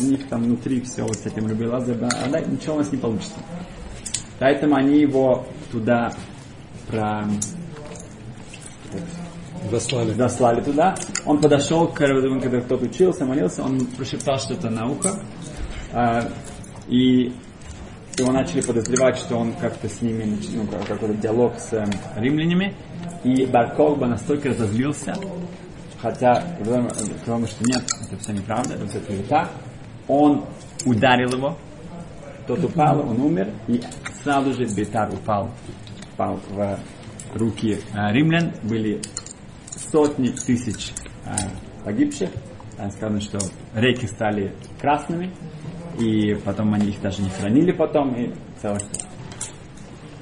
у 0.00 0.02
них 0.02 0.28
там 0.28 0.42
внутри 0.42 0.80
все 0.80 1.02
вот 1.02 1.16
с 1.16 1.26
этим 1.26 1.46
Раби 1.46 1.66
Лазар 1.66 1.96
ничего 2.48 2.74
у 2.74 2.78
нас 2.78 2.90
не 2.90 2.98
получится. 2.98 3.36
Поэтому 4.38 4.76
они 4.76 4.98
его 5.00 5.46
туда 5.70 6.12
про... 6.88 7.24
Заслали. 9.70 10.12
дослали 10.12 10.60
туда. 10.60 10.94
Он 11.24 11.40
подошел, 11.40 11.88
к 11.88 11.98
Равину, 12.00 12.40
когда 12.40 12.60
кто-то 12.60 12.84
учился, 12.84 13.24
молился, 13.24 13.62
он 13.62 13.86
прошептал 13.86 14.38
что-то 14.38 14.68
на 14.68 14.86
ухо. 14.86 15.18
а, 15.92 16.28
и 16.86 17.32
его 18.18 18.30
начали 18.30 18.60
подозревать, 18.60 19.16
что 19.16 19.36
он 19.36 19.54
как-то 19.54 19.88
с 19.88 20.00
ними, 20.02 20.38
ну, 20.54 20.66
как- 20.66 20.86
какой-то 20.86 21.14
диалог 21.14 21.54
с 21.58 21.72
эм, 21.72 21.90
римлянами. 22.16 22.74
И 23.24 23.46
Барколба 23.46 24.06
настолько 24.06 24.50
разозлился, 24.50 25.14
хотя 26.00 26.44
говорим, 26.60 26.90
что 26.90 27.64
нет, 27.64 27.82
это 28.06 28.16
все 28.22 28.32
неправда, 28.32 28.74
это 28.74 28.86
все 28.86 29.00
клевета. 29.00 29.48
Он 30.06 30.44
ударил 30.84 31.30
его, 31.30 31.56
тот 32.46 32.64
упал, 32.64 33.00
он 33.00 33.20
умер, 33.20 33.52
и 33.68 33.80
сразу 34.22 34.52
же 34.52 34.66
Бетар 34.74 35.12
упал, 35.12 35.50
упал 36.12 36.40
в 36.50 36.78
руки 37.34 37.78
римлян, 37.92 38.52
были 38.62 39.00
сотни 39.70 40.28
тысяч 40.28 40.92
погибших. 41.84 42.30
Сказано, 42.90 43.20
что 43.20 43.38
реки 43.74 44.06
стали 44.06 44.52
красными, 44.80 45.32
и 45.98 46.34
потом 46.44 46.74
они 46.74 46.88
их 46.88 47.00
даже 47.00 47.22
не 47.22 47.30
хранили 47.30 47.70
потом, 47.70 48.14
и 48.16 48.34
целое. 48.60 48.80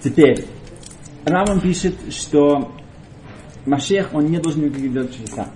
Теперь, 0.01 0.47
Раман 1.25 1.61
пишет, 1.61 1.95
что 2.13 2.73
Машех, 3.65 4.13
он 4.13 4.27
не 4.27 4.39
должен 4.39 4.67
никаких 4.67 4.93
делать 4.93 5.17
чудеса. 5.17 5.49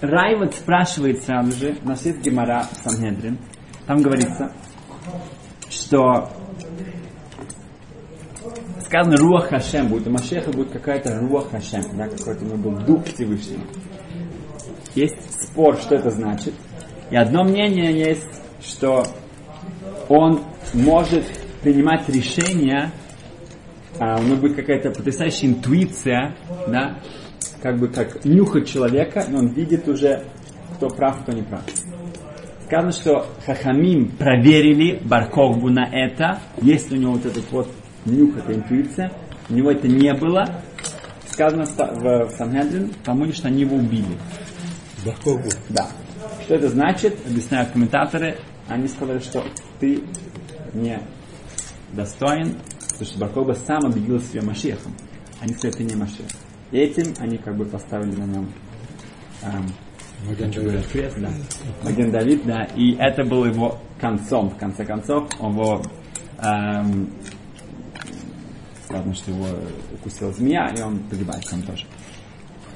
Райват 0.00 0.54
спрашивает 0.54 1.22
сразу 1.22 1.52
же, 1.52 1.76
у 1.84 1.88
нас 1.88 2.04
есть 2.04 2.20
Гемара 2.22 2.64
Сангедрин, 2.72 3.38
там 3.86 4.02
говорится, 4.02 4.52
что 5.72 6.28
сказано 8.84 9.16
Руах 9.16 9.48
Хашем 9.48 9.88
будет, 9.88 10.06
у 10.06 10.10
Машеха 10.10 10.50
будет 10.50 10.70
какая-то 10.70 11.18
Руах 11.20 11.50
Хашем, 11.50 11.82
да, 11.96 12.08
какой-то 12.08 12.44
у 12.44 12.48
него 12.48 12.56
был 12.58 12.84
дух 12.84 13.04
Всевышнего. 13.06 13.62
Есть 14.94 15.16
спор, 15.42 15.76
что 15.78 15.94
это 15.94 16.10
значит. 16.10 16.52
И 17.10 17.16
одно 17.16 17.44
мнение 17.44 17.98
есть, 17.98 18.26
что 18.62 19.06
он 20.08 20.42
может 20.74 21.24
принимать 21.62 22.06
решения, 22.08 22.92
а 23.98 24.18
у 24.18 24.22
него 24.22 24.36
будет 24.36 24.56
какая-то 24.56 24.90
потрясающая 24.90 25.48
интуиция, 25.48 26.36
да, 26.66 26.98
как 27.62 27.78
бы 27.78 27.88
как 27.88 28.24
нюхать 28.24 28.68
человека, 28.68 29.24
но 29.28 29.38
он 29.38 29.48
видит 29.48 29.88
уже, 29.88 30.24
кто 30.76 30.88
прав, 30.88 31.22
кто 31.22 31.32
не 31.32 31.42
прав. 31.42 31.62
Сказано, 32.72 32.92
что 32.92 33.26
Хахамим 33.44 34.12
проверили 34.16 34.98
Барковбу 35.04 35.68
на 35.68 35.84
это, 35.92 36.40
есть 36.62 36.90
у 36.90 36.96
него 36.96 37.12
вот 37.12 37.26
этот 37.26 37.52
вот 37.52 37.68
нюх, 38.06 38.38
эта 38.38 38.54
интуиция, 38.54 39.12
у 39.50 39.52
него 39.52 39.72
это 39.72 39.86
не 39.88 40.14
было. 40.14 40.46
Сказано 41.26 41.66
в, 41.66 42.30
Санхедрин, 42.30 42.94
по-моему, 43.04 43.34
что 43.34 43.48
они 43.48 43.60
его 43.60 43.76
убили. 43.76 44.16
Барковбу. 45.04 45.50
Да. 45.68 45.86
Что 46.44 46.54
это 46.54 46.70
значит? 46.70 47.18
Объясняют 47.26 47.72
комментаторы. 47.72 48.38
Они 48.68 48.88
сказали, 48.88 49.18
что 49.18 49.44
ты 49.78 50.02
не 50.72 50.98
достоин, 51.92 52.56
потому 52.92 53.04
что 53.04 53.18
Баркоба 53.18 53.52
сам 53.52 53.84
объявил 53.84 54.18
себя 54.18 54.40
Машехом. 54.44 54.96
Они 55.42 55.52
сказали, 55.52 55.76
ты 55.76 55.84
не 55.84 55.94
Машех. 55.94 56.24
И 56.70 56.78
этим 56.78 57.12
они 57.18 57.36
как 57.36 57.54
бы 57.54 57.66
поставили 57.66 58.16
на 58.16 58.24
нем 58.24 58.50
эм, 59.42 59.66
Маген 60.26 60.50
Давид. 60.50 60.86
крест, 60.88 61.18
да. 61.18 61.30
Маген 61.82 62.10
Давид, 62.10 62.44
да. 62.44 62.64
И 62.76 62.94
это 62.98 63.24
был 63.24 63.44
его 63.44 63.78
концом. 64.00 64.50
В 64.50 64.56
конце 64.56 64.84
концов, 64.84 65.28
он 65.40 65.52
его 65.52 65.82
эм, 66.38 67.10
сказано, 68.84 69.14
что 69.14 69.30
его 69.30 69.46
укусила 69.92 70.32
змея, 70.32 70.72
и 70.76 70.80
он 70.80 70.98
погибает 71.00 71.44
сам 71.44 71.62
тоже. 71.62 71.86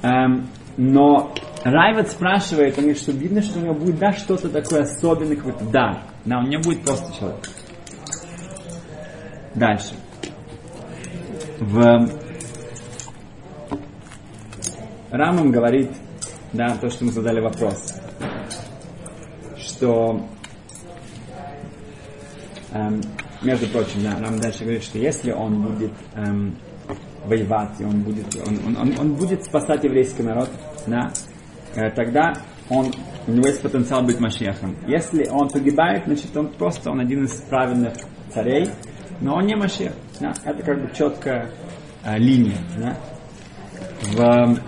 Эм, 0.01 0.47
но 0.77 1.33
Райват 1.63 2.09
спрашивает, 2.09 2.77
он 2.77 2.83
говорит, 2.83 3.01
что 3.01 3.11
видно, 3.11 3.41
что 3.41 3.59
у 3.59 3.63
него 3.63 3.73
будет 3.73 3.97
да, 3.97 4.11
что-то 4.13 4.49
такое 4.49 4.81
особенное, 4.81 5.35
какой-то 5.35 5.65
дар. 5.65 6.03
Да, 6.25 6.39
он 6.39 6.49
не 6.49 6.57
будет 6.57 6.83
просто 6.83 7.17
человек. 7.17 7.49
Дальше. 9.55 9.95
В 11.59 12.07
Рамам 15.09 15.51
говорит, 15.51 15.91
да, 16.53 16.77
то, 16.77 16.89
что 16.89 17.05
мы 17.05 17.11
задали 17.11 17.41
вопрос, 17.41 17.93
что 19.57 20.27
эм, 22.71 23.01
между 23.41 23.67
прочим, 23.67 24.03
да, 24.03 24.17
Рам 24.19 24.39
дальше 24.39 24.63
говорит, 24.63 24.83
что 24.83 24.97
если 24.97 25.31
он 25.31 25.61
будет 25.61 25.91
эм, 26.15 26.57
воевать, 27.25 27.79
и 27.79 27.83
он 27.83 28.01
будет, 28.01 28.25
он, 28.47 28.59
он, 28.65 28.77
он, 28.77 28.99
он 28.99 29.13
будет 29.15 29.43
спасать 29.43 29.83
еврейский 29.83 30.23
народ, 30.23 30.49
да, 30.87 31.11
э, 31.75 31.89
тогда 31.91 32.33
он, 32.69 32.91
у 33.27 33.31
него 33.31 33.47
есть 33.47 33.61
потенциал 33.61 34.03
быть 34.03 34.19
Машехом. 34.19 34.75
Если 34.87 35.27
он 35.29 35.49
погибает, 35.49 36.03
значит 36.05 36.35
он 36.35 36.47
просто 36.53 36.91
он 36.91 36.99
один 36.99 37.25
из 37.25 37.33
правильных 37.41 37.93
царей, 38.33 38.69
но 39.21 39.35
он 39.35 39.45
не 39.45 39.55
Машех. 39.55 39.93
Да, 40.19 40.33
это 40.43 40.63
как 40.63 40.81
бы 40.81 40.95
четкая 40.95 41.49
э, 42.03 42.17
линия. 42.17 42.57
Да. 42.77 42.97
В, 44.13 44.59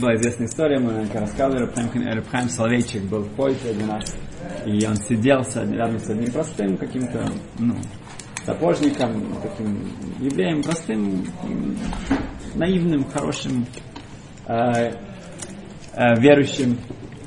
была 0.00 0.14
известная 0.16 0.46
история, 0.46 0.78
мы 0.78 1.06
рассказывали, 1.12 1.64
Рабхайм 2.14 2.48
Соловейчик 2.48 3.02
был 3.04 3.22
в 3.22 3.30
поезде 3.36 3.70
один 3.70 3.90
раз, 3.90 4.16
и 4.64 4.86
он 4.86 4.96
сидел 4.96 5.42
рядом 5.54 5.98
с 5.98 6.08
одним 6.08 6.32
простым 6.32 6.76
каким-то, 6.76 7.24
ну, 7.58 7.76
сапожником, 8.44 9.36
таким 9.42 9.88
евреем, 10.18 10.62
простым, 10.62 11.24
наивным, 12.54 13.04
хорошим, 13.04 13.66
э, 14.46 14.92
э, 15.94 16.20
верующим 16.20 16.78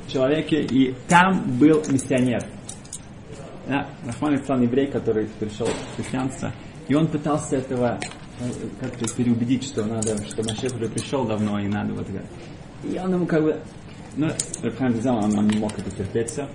человеке, 0.07 0.61
и 0.61 0.95
там 1.07 1.57
был 1.59 1.83
миссионер. 1.89 2.43
Да, 3.67 3.87
Рахман 4.05 4.35
Ислам 4.35 4.61
еврей, 4.61 4.87
который 4.87 5.27
пришел 5.39 5.67
в 5.67 5.95
христианство, 5.95 6.51
и 6.87 6.95
он 6.95 7.07
пытался 7.07 7.57
этого 7.57 7.99
э, 8.39 8.43
как-то 8.81 9.05
переубедить, 9.15 9.63
что 9.63 9.85
надо, 9.85 10.17
что 10.25 10.43
Машех 10.43 10.73
уже 10.75 10.89
пришел 10.89 11.25
давно, 11.25 11.59
и 11.59 11.67
надо 11.67 11.93
вот 11.93 12.09
это. 12.09 12.25
Он 12.83 13.13
ему 13.13 13.25
как 13.25 13.43
бы, 13.43 13.59
ну, 14.17 14.27
Рахман 14.61 14.93
взял, 14.93 15.15
он, 15.17 15.37
он 15.37 15.47
не 15.47 15.59
мог 15.59 15.77
это 15.77 15.89
терпеть 15.91 16.29
все. 16.29 16.47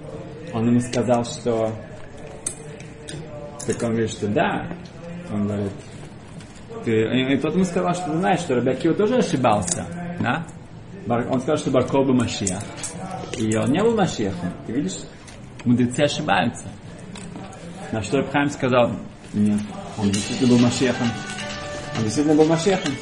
Он 0.52 0.66
ему 0.66 0.80
сказал, 0.80 1.24
что 1.24 1.72
так 3.68 3.82
он 3.82 3.90
говорит, 3.90 4.10
что 4.10 4.28
да. 4.28 4.66
Он 5.30 5.46
говорит, 5.46 5.72
ты... 6.84 6.92
И, 6.92 7.34
и 7.34 7.36
тот 7.36 7.54
ему 7.54 7.64
сказал, 7.64 7.94
что 7.94 8.12
ты 8.12 8.18
знаешь, 8.18 8.40
что 8.40 8.54
Рабиакива 8.54 8.94
тоже 8.94 9.16
ошибался. 9.16 9.86
Да? 10.20 10.46
Он 11.06 11.40
сказал, 11.40 11.56
что 11.58 11.70
Барков 11.70 12.06
был 12.06 12.14
Машиах. 12.14 12.62
И 13.36 13.54
он 13.56 13.70
не 13.70 13.82
был 13.82 13.94
Машиахом. 13.94 14.52
Ты 14.66 14.72
видишь, 14.72 15.00
мудрецы 15.64 16.00
ошибаются. 16.00 16.66
На 17.92 18.02
что 18.02 18.18
Рабхайм 18.18 18.48
сказал, 18.48 18.92
нет, 19.34 19.60
он 19.98 20.10
действительно 20.10 20.54
был 20.54 20.58
Машиахом. 20.60 21.08
Он 21.98 22.04
действительно 22.04 22.36
был 22.36 22.46
Машиахом. 22.46 22.92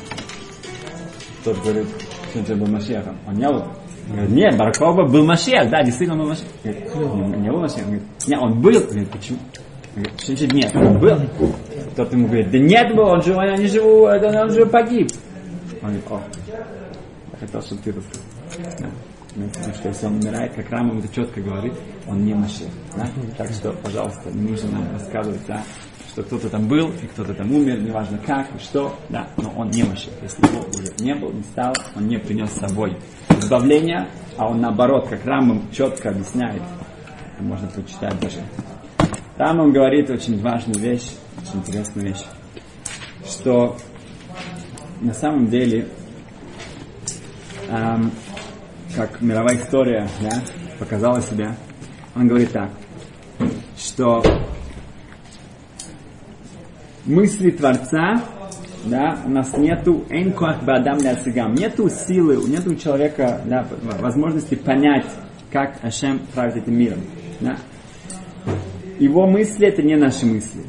Тот 1.45 1.63
говорит, 1.63 1.87
что 2.45 2.53
он 2.55 2.61
был 2.61 2.67
Машиахом. 2.69 3.17
Он 3.27 3.35
не 3.35 3.49
был. 3.49 3.65
Нет, 4.29 4.57
Баркова 4.57 5.07
был 5.09 5.25
Машиах, 5.25 5.69
да, 5.69 5.83
действительно 5.83 6.23
был. 6.23 6.35
Говорит, 6.63 6.95
не, 6.95 7.51
был 7.51 7.59
говорит, 7.59 8.03
нет, 8.27 8.41
он 8.41 8.61
был. 8.61 8.73
Говорит, 8.73 9.11
почему? 9.11 9.39
Говорит, 9.95 10.53
нет, 10.53 10.77
он 10.77 10.99
был. 10.99 11.19
Тот 11.97 12.13
ему 12.13 12.27
говорит, 12.27 12.51
да 12.51 12.59
нет 12.59 12.95
был, 12.95 13.07
он 13.07 13.23
же, 13.23 13.35
он, 13.35 13.55
не 13.55 13.67
живу, 13.67 14.03
он, 14.03 14.51
же 14.51 14.67
погиб. 14.67 15.11
Он 15.83 15.89
говорит, 15.89 16.05
о, 16.11 16.21
хотел, 17.41 17.63
чтобы 17.63 17.83
ты 17.83 17.93
рассказал. 17.93 18.23
Да. 18.79 18.89
В 19.35 19.39
виду, 19.39 19.75
что 19.75 19.89
если 19.89 20.07
он 20.07 20.15
умирает, 20.15 20.55
как 20.55 20.71
Рамам 20.71 20.99
это 20.99 21.09
четко 21.15 21.41
говорит, 21.43 21.75
он 22.07 22.25
не 22.25 22.33
Машех. 22.33 22.69
Да? 22.97 23.07
Так 23.37 23.51
что, 23.51 23.73
пожалуйста, 23.83 24.31
не 24.31 24.51
нужно 24.51 24.71
нам 24.71 24.93
рассказывать, 24.93 25.41
да, 25.47 25.63
что 26.17 26.23
кто-то 26.23 26.49
там 26.49 26.67
был, 26.67 26.89
и 27.03 27.07
кто-то 27.09 27.35
там 27.35 27.53
умер, 27.53 27.79
неважно 27.83 28.17
как 28.17 28.47
и 28.55 28.59
что, 28.59 28.99
да, 29.11 29.29
но 29.37 29.53
он 29.55 29.69
не 29.69 29.83
Машех. 29.83 30.15
Если 30.23 30.47
его 30.47 30.67
уже 30.71 30.91
не 31.01 31.15
был, 31.15 31.31
не 31.31 31.43
стал, 31.43 31.75
он 31.95 32.09
не 32.09 32.17
принес 32.17 32.51
с 32.53 32.59
собой 32.59 32.97
избавления, 33.29 34.09
а 34.39 34.49
он 34.49 34.63
наоборот, 34.63 35.09
как 35.09 35.27
Рамам 35.27 35.71
четко 35.71 36.09
объясняет, 36.09 36.63
можно 37.39 37.69
прочитать 37.69 38.19
даже. 38.19 38.39
Там 39.37 39.61
он 39.61 39.75
говорит 39.75 40.09
очень 40.09 40.41
важную 40.41 40.81
вещь, 40.81 41.11
очень 41.37 41.59
интересную 41.61 42.09
вещь, 42.09 42.25
что 43.27 43.77
на 45.03 45.13
самом 45.13 45.49
деле 45.49 45.87
эм, 47.69 48.11
как 48.97 49.21
мировая 49.21 49.59
история 49.59 50.09
да, 50.23 50.41
показала 50.79 51.21
себя, 51.21 51.55
он 52.15 52.27
говорит 52.27 52.53
так, 52.53 52.71
что 53.77 54.23
мысли 57.07 57.51
Творца, 57.51 58.23
да, 58.85 59.19
у 59.25 59.31
нас 59.31 59.57
нету 59.57 60.05
энкуах 60.11 60.63
бадам 60.63 60.99
ляцигам, 60.99 61.55
нету 61.55 61.89
силы, 61.89 62.37
нету 62.49 62.73
у 62.73 62.75
человека 62.75 63.41
да, 63.45 63.67
возможности 64.01 64.55
понять, 64.55 65.07
как 65.51 65.83
Ашем 65.83 66.21
правит 66.35 66.57
этим 66.57 66.79
миром. 66.79 67.01
Да. 67.41 67.57
Его 68.99 69.27
мысли 69.27 69.67
это 69.67 69.83
не 69.83 69.97
наши 69.97 70.27
мысли. 70.27 70.63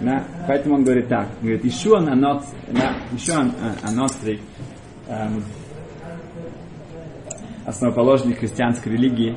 Да? 0.00 0.24
Поэтому 0.48 0.76
он 0.76 0.84
говорит 0.84 1.08
так, 1.08 1.28
он 1.40 1.48
говорит, 1.48 1.64
еще 1.64 1.96
анот, 1.96 2.44
да, 2.72 2.96
еще 3.12 3.34
анотрик, 3.82 4.40
эм, 5.08 5.44
основоположник 7.64 8.40
христианской 8.40 8.92
религии, 8.92 9.36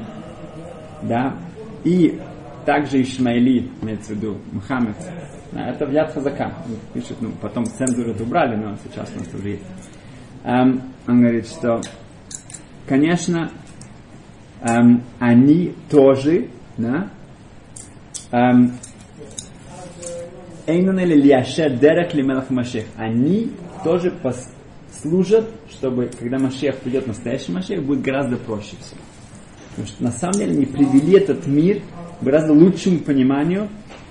да, 1.04 1.36
и 1.84 2.20
также 2.66 3.04
Ишмаили, 3.04 3.70
имеется 3.82 4.14
в 4.14 4.16
виду 4.16 4.38
Мухаммед, 4.52 4.96
это 5.62 5.86
в 5.86 5.92
Яд 5.92 6.14
Хазака, 6.14 6.54
пишет, 6.94 7.18
ну, 7.22 7.32
потом 7.42 7.66
цензуру 7.66 8.12
это 8.12 8.24
убрали, 8.24 8.56
но 8.56 8.76
сейчас 8.84 9.10
у 9.16 9.20
нас 9.20 9.34
уже. 9.34 9.60
Эм, 10.44 10.82
он 11.08 11.22
говорит, 11.22 11.48
что, 11.48 11.82
конечно, 12.88 13.52
эм, 14.62 15.04
они 15.20 15.74
тоже, 15.90 16.50
да, 16.78 17.10
эм. 18.32 18.74
Они 22.98 23.52
тоже 23.84 24.12
служат, 24.92 25.48
чтобы, 25.70 26.10
когда 26.20 26.40
Машех 26.40 26.78
придет, 26.80 27.06
настоящий 27.08 27.52
Машех, 27.52 27.84
будет 27.84 28.02
гораздо 28.02 28.38
проще 28.38 28.76
все. 28.80 28.96
Потому 29.70 29.88
что 29.88 30.04
на 30.04 30.12
самом 30.12 30.34
деле 30.34 30.54
они 30.54 30.66
привели 30.66 31.18
этот 31.18 31.46
мир 31.46 31.82
к 32.20 32.24
гораздо 32.24 32.54
лучшему 32.54 33.00
пониманию 33.00 33.70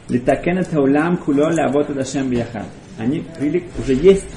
Литакен 0.08 0.62
таулам 0.64 1.16
куло 1.16 1.50
лавот 1.50 1.94
дашем 1.94 2.28
бияхад. 2.30 2.66
Они 2.98 3.24
привели, 3.38 3.64
уже 3.78 3.94
есть 3.94 4.28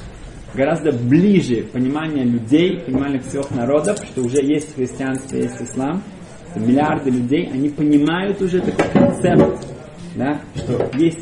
гораздо 0.53 0.91
ближе 0.91 1.63
понимание 1.73 2.23
людей, 2.23 2.79
понимание 2.79 3.19
всех 3.19 3.51
народов, 3.51 3.97
что 4.03 4.21
уже 4.23 4.41
есть 4.43 4.73
христианство, 4.75 5.35
есть 5.35 5.61
ислам, 5.61 6.01
что 6.51 6.59
миллиарды 6.61 7.11
людей, 7.11 7.49
они 7.51 7.69
понимают 7.69 8.41
уже 8.41 8.61
такой 8.61 8.85
концепт, 8.93 9.67
да, 10.15 10.41
что 10.55 10.89
есть 10.93 11.19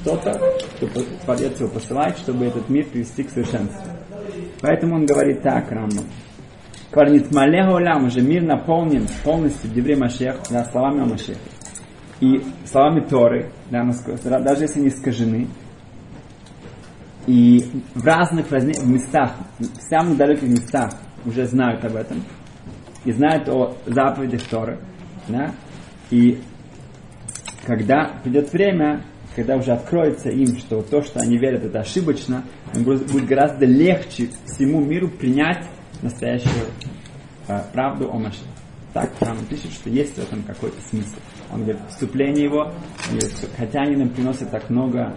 кто-то, 0.00 0.38
кто 0.76 0.86
Творец 1.24 1.60
его 1.60 1.70
посылает, 1.70 2.18
чтобы 2.18 2.46
этот 2.46 2.68
мир 2.68 2.84
привести 2.86 3.22
к 3.22 3.30
совершенству. 3.30 3.80
Поэтому 4.60 4.96
он 4.96 5.06
говорит 5.06 5.42
так, 5.42 5.70
Рамбам. 5.70 6.04
Кварнит 6.90 7.32
малеха 7.32 7.74
улям, 7.74 8.04
уже 8.04 8.20
мир 8.20 8.42
наполнен 8.42 9.06
полностью 9.24 9.70
Девре 9.70 9.96
Машех, 9.96 10.36
да, 10.50 10.64
словами 10.64 11.02
о 11.02 11.06
Машехе. 11.06 11.38
И 12.20 12.42
словами 12.64 13.00
Торы, 13.00 13.50
да, 13.70 13.82
даже 14.40 14.62
если 14.62 14.80
они 14.80 14.88
искажены, 14.88 15.48
и 17.26 17.64
в 17.94 18.04
разных 18.04 18.50
разне- 18.50 18.84
местах, 18.84 19.34
в 19.58 19.82
самых 19.88 20.16
далеких 20.16 20.48
местах 20.48 20.92
уже 21.24 21.46
знают 21.46 21.84
об 21.84 21.96
этом, 21.96 22.22
и 23.04 23.12
знают 23.12 23.48
о 23.48 23.76
заповедях 23.86 24.42
Торы, 24.42 24.78
да, 25.28 25.54
и 26.10 26.40
когда 27.66 28.20
придет 28.22 28.52
время, 28.52 29.04
когда 29.34 29.56
уже 29.56 29.72
откроется 29.72 30.28
им, 30.28 30.58
что 30.58 30.82
то, 30.82 31.02
что 31.02 31.20
они 31.20 31.38
верят, 31.38 31.64
это 31.64 31.80
ошибочно, 31.80 32.44
им 32.74 32.84
будет 32.84 33.26
гораздо 33.26 33.66
легче 33.66 34.28
всему 34.44 34.80
миру 34.80 35.08
принять 35.08 35.66
настоящую 36.02 36.66
э, 37.48 37.60
правду 37.72 38.10
о 38.10 38.18
Машине. 38.18 38.53
Так 38.94 39.10
там 39.18 39.36
пишет, 39.46 39.72
что 39.72 39.90
есть 39.90 40.14
в 40.14 40.18
этом 40.20 40.42
какой-то 40.44 40.80
смысл. 40.88 41.16
Он 41.52 41.64
говорит, 41.64 41.80
вступление 41.90 42.44
его, 42.44 42.60
он 43.10 43.18
говорит, 43.18 43.36
что 43.36 43.48
хотя 43.56 43.80
они 43.82 43.96
нам 43.96 44.08
приносят 44.08 44.50
так 44.52 44.70
много 44.70 45.14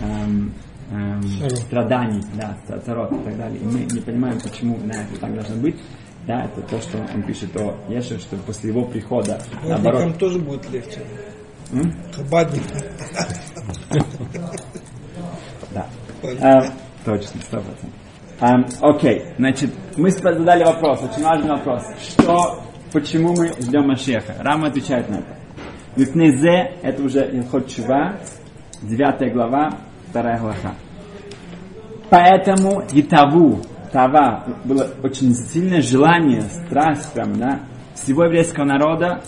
эм, 0.00 0.54
эм, 0.92 1.22
страданий, 1.50 2.22
да, 2.36 2.56
ца- 2.68 2.78
царот 2.80 3.12
и 3.12 3.24
так 3.24 3.36
далее, 3.36 3.58
и 3.60 3.64
мы 3.64 3.80
не 3.80 4.00
понимаем, 4.00 4.40
почему 4.40 4.78
на 4.78 4.92
это 4.92 5.18
так 5.20 5.34
должно 5.34 5.56
быть, 5.56 5.76
да, 6.26 6.44
это 6.44 6.62
то, 6.62 6.80
что 6.80 6.98
он 6.98 7.22
пишет 7.24 7.54
о 7.56 7.74
Еше, 7.88 8.18
что 8.20 8.36
после 8.38 8.70
его 8.70 8.84
прихода, 8.84 9.42
наоборот, 9.64 9.82
Хабадникам 10.00 10.18
тоже 10.18 10.38
будет 10.38 10.70
легче. 10.70 11.00
М? 11.72 11.92
Хабадникам. 12.14 12.78
Да. 15.72 15.86
А, 16.40 16.62
точно, 17.04 17.40
сто 17.42 17.56
процентов. 17.60 17.90
Ам, 18.38 18.66
Окей, 18.82 19.24
значит, 19.38 19.72
мы 19.96 20.10
задали 20.10 20.62
вопрос, 20.64 21.00
очень 21.02 21.22
важный 21.24 21.50
вопрос. 21.50 21.82
Что, 22.00 22.62
почему 22.96 23.34
мы 23.36 23.48
ждем 23.60 23.88
Машеха? 23.88 24.36
Рама 24.38 24.68
отвечает 24.68 25.10
на 25.10 25.16
это. 25.16 25.36
Юкнезе, 25.96 26.78
это 26.82 27.02
уже 27.02 27.28
Илхот 27.30 27.68
Чува, 27.68 28.16
9 28.80 29.34
глава, 29.34 29.80
2 30.14 30.38
глава. 30.38 30.74
Поэтому 32.08 32.82
и 32.90 33.02
Таву, 33.02 33.60
Тава, 33.92 34.46
было 34.64 34.88
очень 35.02 35.34
сильное 35.34 35.82
желание, 35.82 36.40
страсть 36.40 37.12
прям, 37.12 37.38
да, 37.38 37.60
всего 37.94 38.24
еврейского 38.24 38.64
народа 38.64 39.20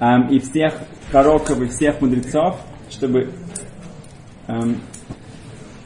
ам, 0.00 0.26
и 0.28 0.40
всех 0.40 0.74
пророков 1.12 1.60
и 1.60 1.68
всех 1.68 2.00
мудрецов, 2.00 2.60
чтобы 2.90 3.30
ам, 4.48 4.78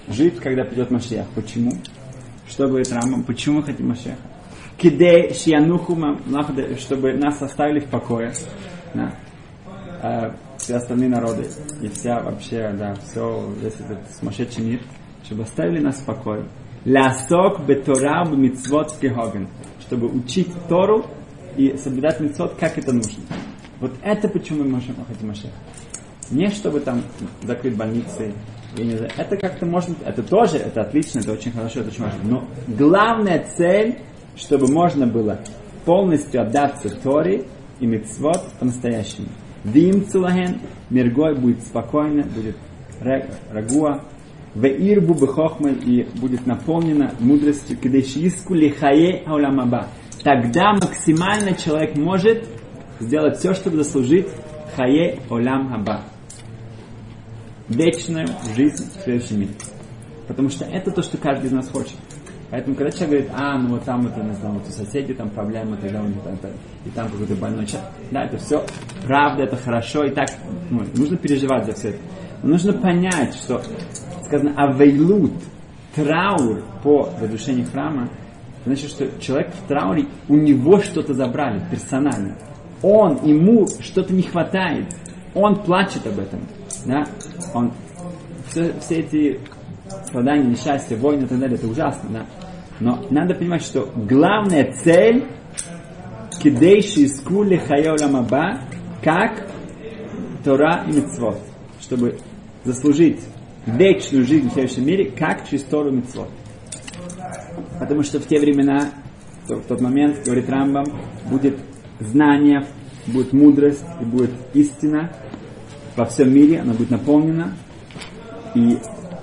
жить, 0.09 0.38
когда 0.40 0.64
придет 0.64 0.90
Машех. 0.90 1.27
Почему? 1.35 1.73
Что 2.49 2.67
говорит 2.67 2.90
Рамбам? 2.90 3.25
Почему 3.25 3.59
мы 3.59 3.62
хотим 3.64 3.88
Машеха? 3.88 4.17
Кидей 4.85 5.33
шиянуху 5.33 5.94
мамлахде, 5.94 6.77
чтобы 6.77 7.14
нас 7.14 7.40
оставили 7.40 7.81
в 7.81 7.87
покое. 7.87 8.35
Да. 8.92 9.14
А, 10.03 10.37
все 10.59 10.75
остальные 10.77 11.09
народы 11.09 11.47
и 11.81 11.88
вся 11.88 12.20
вообще, 12.20 12.70
да, 12.79 12.94
все, 12.97 13.51
весь 13.62 13.81
этот 13.81 14.01
сумасшедший 14.20 14.62
мир, 14.62 14.81
чтобы 15.25 15.44
оставили 15.44 15.81
нас 15.81 15.97
в 15.97 16.05
покое. 16.05 16.44
Лясок 16.85 17.64
бетора 17.64 18.27
мицвот 18.27 18.94
кехоген, 19.01 19.49
чтобы 19.81 20.09
учить 20.09 20.53
Тору 20.68 21.07
и 21.57 21.79
соблюдать 21.79 22.20
мицвот, 22.20 22.57
как 22.61 22.77
это 22.77 22.92
нужно. 22.92 23.25
Вот 23.81 23.92
это 24.03 24.29
почему 24.29 24.64
мы 24.64 24.73
можем 24.73 24.97
хотим 25.09 25.29
Машеха. 25.29 25.55
Не 26.31 26.49
чтобы 26.49 26.81
там 26.81 27.01
закрыть 27.42 27.75
больницы, 27.75 28.35
это 28.77 29.37
как-то 29.38 29.64
можно, 29.64 29.94
это 30.05 30.23
тоже, 30.23 30.59
это 30.59 30.83
отлично, 30.83 31.20
это 31.20 31.33
очень 31.33 31.53
хорошо, 31.53 31.81
это 31.81 31.88
очень 31.88 32.03
важно. 32.03 32.20
Но 32.25 32.44
главная 32.68 33.47
цель, 33.57 34.01
чтобы 34.37 34.66
можно 34.66 35.07
было 35.07 35.40
полностью 35.85 36.42
отдаться 36.42 36.88
Торе 36.88 37.44
и 37.81 37.87
Мицвот 37.87 38.42
по-настоящему. 38.59 39.29
Вим 39.64 40.07
цулаген, 40.07 40.61
миргой 40.90 41.35
будет 41.35 41.62
спокойно, 41.62 42.25
будет 42.25 42.57
рагуа, 43.51 44.05
в 44.55 44.64
ирбу 44.66 45.14
бехохмаль 45.14 45.79
и 45.85 46.07
будет 46.20 46.47
наполнена 46.47 47.12
мудростью, 47.18 47.77
кедешиску 47.77 48.55
лихае 48.55 49.23
ауламаба. 49.27 49.88
Тогда 50.23 50.73
максимально 50.73 51.55
человек 51.55 51.97
может 51.97 52.49
сделать 53.01 53.38
все, 53.38 53.53
чтобы 53.55 53.79
заслужить 53.79 54.29
хае 54.77 55.18
олам 55.29 55.70
хаба 55.70 56.05
вечную 57.68 58.29
жизнь 58.55 58.90
в 58.90 59.03
следующем 59.03 59.40
мире. 59.40 59.55
Потому 60.29 60.49
что 60.49 60.64
это 60.64 60.90
то, 60.90 61.03
что 61.03 61.16
каждый 61.16 61.47
из 61.47 61.53
нас 61.53 61.68
хочет. 61.70 61.97
Поэтому, 62.55 62.77
когда 62.77 62.93
человек 62.93 63.11
говорит, 63.11 63.31
а, 63.35 63.59
ну 63.59 63.71
вот 63.71 63.83
там 63.83 64.07
это, 64.07 64.21
не 64.21 64.33
знаю, 64.35 64.55
вот 64.55 64.69
у 64.69 64.71
соседей 64.71 65.12
там 65.12 65.29
проблемы, 65.29 65.77
тогда 65.77 66.01
них 66.03 66.23
там, 66.23 66.35
это, 66.35 66.53
и 66.85 66.90
там 66.90 67.09
какой-то 67.09 67.35
больной 67.35 67.67
человек. 67.67 67.88
Да, 68.12 68.27
это 68.27 68.38
все 68.38 68.64
правда, 69.05 69.43
это 69.43 69.57
хорошо, 69.57 70.05
и 70.05 70.11
так, 70.11 70.29
ну, 70.71 70.85
нужно 70.95 71.17
переживать 71.17 71.67
за 71.67 71.73
все 71.73 71.88
это. 71.88 71.99
Но 72.45 72.51
нужно 72.51 72.73
понять, 72.75 73.35
что 73.35 73.61
сказано 74.25 74.55
авейлут, 74.57 75.33
траур 75.97 76.62
по 76.85 77.11
разрушению 77.21 77.67
храма, 77.67 78.09
значит, 78.64 78.88
что 78.88 79.09
человек 79.21 79.53
в 79.53 79.67
трауре, 79.67 80.07
у 80.29 80.37
него 80.37 80.79
что-то 80.79 81.12
забрали 81.12 81.61
персонально. 81.73 82.37
Он, 82.83 83.19
ему 83.25 83.67
что-то 83.81 84.14
не 84.14 84.23
хватает. 84.23 84.95
Он 85.35 85.57
плачет 85.57 86.07
об 86.07 86.21
этом. 86.21 86.38
Да? 86.87 87.03
Он, 87.53 87.73
все, 88.49 88.73
все 88.79 89.01
эти 89.01 89.40
страдания, 90.07 90.47
несчастья, 90.47 90.97
войны 90.97 91.25
и 91.25 91.27
так 91.27 91.40
далее, 91.40 91.57
это 91.57 91.67
ужасно, 91.67 92.09
да. 92.11 92.27
Но 92.80 93.04
надо 93.10 93.34
понимать, 93.34 93.62
что 93.62 93.88
главная 93.94 94.72
цель 94.82 95.26
кидейши 96.42 97.00
из 97.00 97.20
кули 97.20 97.56
хаба, 97.56 98.60
как 99.02 99.48
Тора 100.44 100.84
и 100.88 100.92
Мицвод, 100.92 101.38
чтобы 101.80 102.18
заслужить 102.64 103.20
вечную 103.66 104.24
жизнь 104.24 104.50
в 104.50 104.52
следующем 104.52 104.87
мире, 104.87 105.10
как 105.10 105.48
через 105.48 105.64
Тору 105.64 105.90
и 105.90 105.96
Мицвод. 105.96 106.28
Потому 107.78 108.02
что 108.02 108.20
в 108.20 108.26
те 108.26 108.38
времена, 108.38 108.90
в 109.48 109.62
тот 109.62 109.80
момент, 109.80 110.24
говорит 110.24 110.48
Рамбам, 110.48 110.84
будет 111.30 111.58
знание, 112.00 112.66
будет 113.06 113.32
мудрость 113.32 113.84
и 114.00 114.04
будет 114.04 114.32
истина 114.52 115.12
во 115.96 116.04
всем 116.06 116.32
мире, 116.32 116.60
она 116.60 116.74
будет 116.74 116.90
наполнена. 116.90 117.54
И 118.54 118.78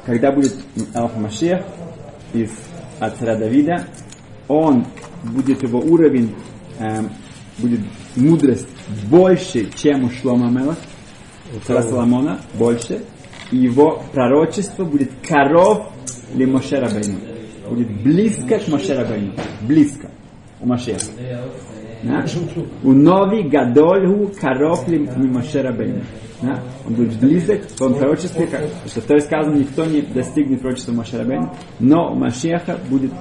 когда 0.05 0.31
будет 0.31 0.53
Алфа 0.93 1.19
Машех 1.19 1.63
из 2.33 2.51
от 3.01 3.17
царя 3.17 3.35
Давида, 3.35 3.87
он 4.47 4.85
будет 5.23 5.63
его 5.63 5.79
уровень, 5.79 6.35
эм, 6.77 7.09
будет 7.57 7.79
мудрость 8.15 8.67
больше, 9.09 9.71
чем 9.75 10.05
у 10.05 10.11
Шлома 10.11 10.51
Мелах, 10.51 10.77
у 11.55 11.59
царя 11.65 11.81
Соломона, 11.81 12.39
больше, 12.53 13.03
и 13.49 13.57
его 13.57 14.03
пророчество 14.13 14.85
будет 14.85 15.09
коров 15.27 15.91
ли 16.35 16.45
Моше 16.45 16.79
Рабейну. 16.79 17.17
Будет 17.67 18.03
близко 18.03 18.59
к 18.59 18.67
Моше 18.67 18.93
Рабейну. 18.93 19.33
Близко. 19.61 20.11
У 20.59 20.67
Машеха. 20.67 21.05
Да? 22.03 22.25
У 22.83 22.93
нови 22.93 23.43
гадольгу 23.43 24.31
коров 24.39 24.87
ли 24.87 25.07
Моше 25.17 25.61
Рабейну. 25.61 26.01
Да? 26.41 26.59
Он 26.87 26.95
будет 26.95 27.19
близок 27.19 27.63
в 27.63 27.77
том 27.77 27.93
пророчестве, 27.93 28.47
как, 28.47 28.61
что 28.87 29.01
то 29.01 29.13
есть 29.13 29.27
сказано, 29.27 29.55
никто 29.55 29.85
не 29.85 30.01
достигнет 30.01 30.61
пророчества 30.61 30.93
Моше 30.93 31.17
Рабейну, 31.17 31.53
но 31.79 32.13
Машеха 32.15 32.79
будет 32.89 33.11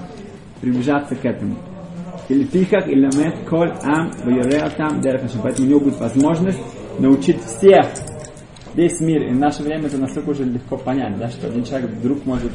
приближаться 0.60 1.14
к 1.14 1.24
этому. 1.24 1.56
Или 2.28 2.44
тихах, 2.44 2.86
или 2.86 3.02
намет, 3.02 3.48
коль, 3.48 3.72
ам, 3.82 4.10
там. 4.76 5.00
Поэтому 5.42 5.66
у 5.66 5.70
него 5.70 5.80
будет 5.80 5.98
возможность 5.98 6.60
научить 6.98 7.42
всех, 7.42 7.86
весь 8.74 9.00
мир. 9.00 9.22
И 9.24 9.30
в 9.30 9.38
наше 9.38 9.62
время 9.62 9.86
это 9.86 9.98
настолько 9.98 10.30
уже 10.30 10.44
легко 10.44 10.76
понять, 10.76 11.18
да, 11.18 11.28
что 11.28 11.48
один 11.48 11.64
человек 11.64 11.90
вдруг 11.90 12.24
может 12.26 12.52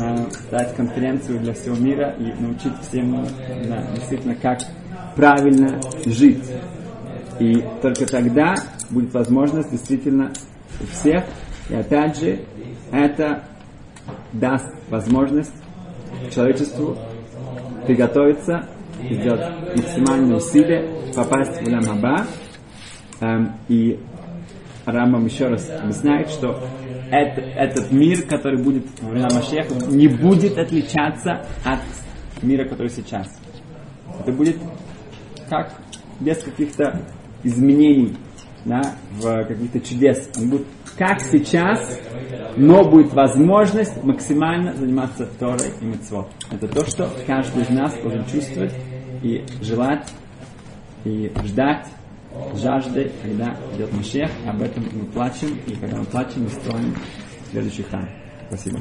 э, 0.00 0.16
дать 0.50 0.74
конференцию 0.74 1.40
для 1.40 1.52
всего 1.52 1.76
мира 1.76 2.14
и 2.18 2.42
научить 2.42 2.72
всем 2.88 3.24
да, 3.68 3.86
действительно, 3.94 4.34
как 4.34 4.60
правильно 5.16 5.80
жить. 6.04 6.44
И 7.40 7.64
только 7.82 8.06
тогда 8.06 8.54
будет 8.90 9.12
возможность 9.12 9.70
действительно 9.70 10.32
у 10.80 10.86
всех 10.86 11.24
И 11.68 11.74
опять 11.74 12.18
же, 12.18 12.40
это 12.92 13.44
даст 14.32 14.66
возможность 14.88 15.52
человечеству 16.32 16.96
приготовиться, 17.86 18.68
сделать 19.10 19.52
максимальные 19.74 20.36
усилия, 20.36 20.88
попасть 21.14 21.60
в 21.60 21.68
Ламаба. 21.68 22.26
Эм, 23.20 23.54
и 23.68 23.98
Рамбам 24.84 25.24
еще 25.24 25.48
раз 25.48 25.68
объясняет, 25.70 26.28
что 26.30 26.60
это, 27.10 27.40
этот 27.40 27.90
мир, 27.90 28.22
который 28.22 28.62
будет 28.62 28.84
во 29.00 29.10
времена 29.10 29.28
не 29.90 30.08
будет 30.08 30.58
отличаться 30.58 31.44
от 31.64 31.80
мира, 32.42 32.68
который 32.68 32.90
сейчас. 32.90 33.26
Это 34.20 34.32
будет 34.32 34.56
как 35.48 35.72
без 36.20 36.42
каких-то 36.42 37.02
изменений, 37.42 38.16
да, 38.64 38.82
в 39.12 39.44
каких-то 39.44 39.80
чудес. 39.80 40.28
Он 40.36 40.50
будет 40.50 40.66
как 40.96 41.20
сейчас, 41.20 42.00
но 42.56 42.88
будет 42.88 43.12
возможность 43.12 44.02
максимально 44.02 44.74
заниматься 44.74 45.26
Торой 45.38 45.72
и 45.80 45.84
Митцвот. 45.84 46.28
Это 46.50 46.68
то, 46.68 46.86
что 46.86 47.10
каждый 47.26 47.62
из 47.62 47.70
нас 47.70 47.94
должен 48.02 48.24
чувствовать 48.26 48.72
и 49.22 49.44
желать, 49.60 50.10
и 51.04 51.30
ждать 51.44 51.86
жажды, 52.54 53.12
когда 53.22 53.56
идет 53.74 53.92
Машех. 53.92 54.30
Об 54.46 54.62
этом 54.62 54.84
мы 54.92 55.04
плачем, 55.06 55.58
и 55.66 55.74
когда 55.74 55.98
мы 55.98 56.04
плачем, 56.06 56.44
мы 56.44 56.48
строим 56.48 56.94
следующий 57.50 57.82
храм. 57.82 58.08
Спасибо. 58.48 58.80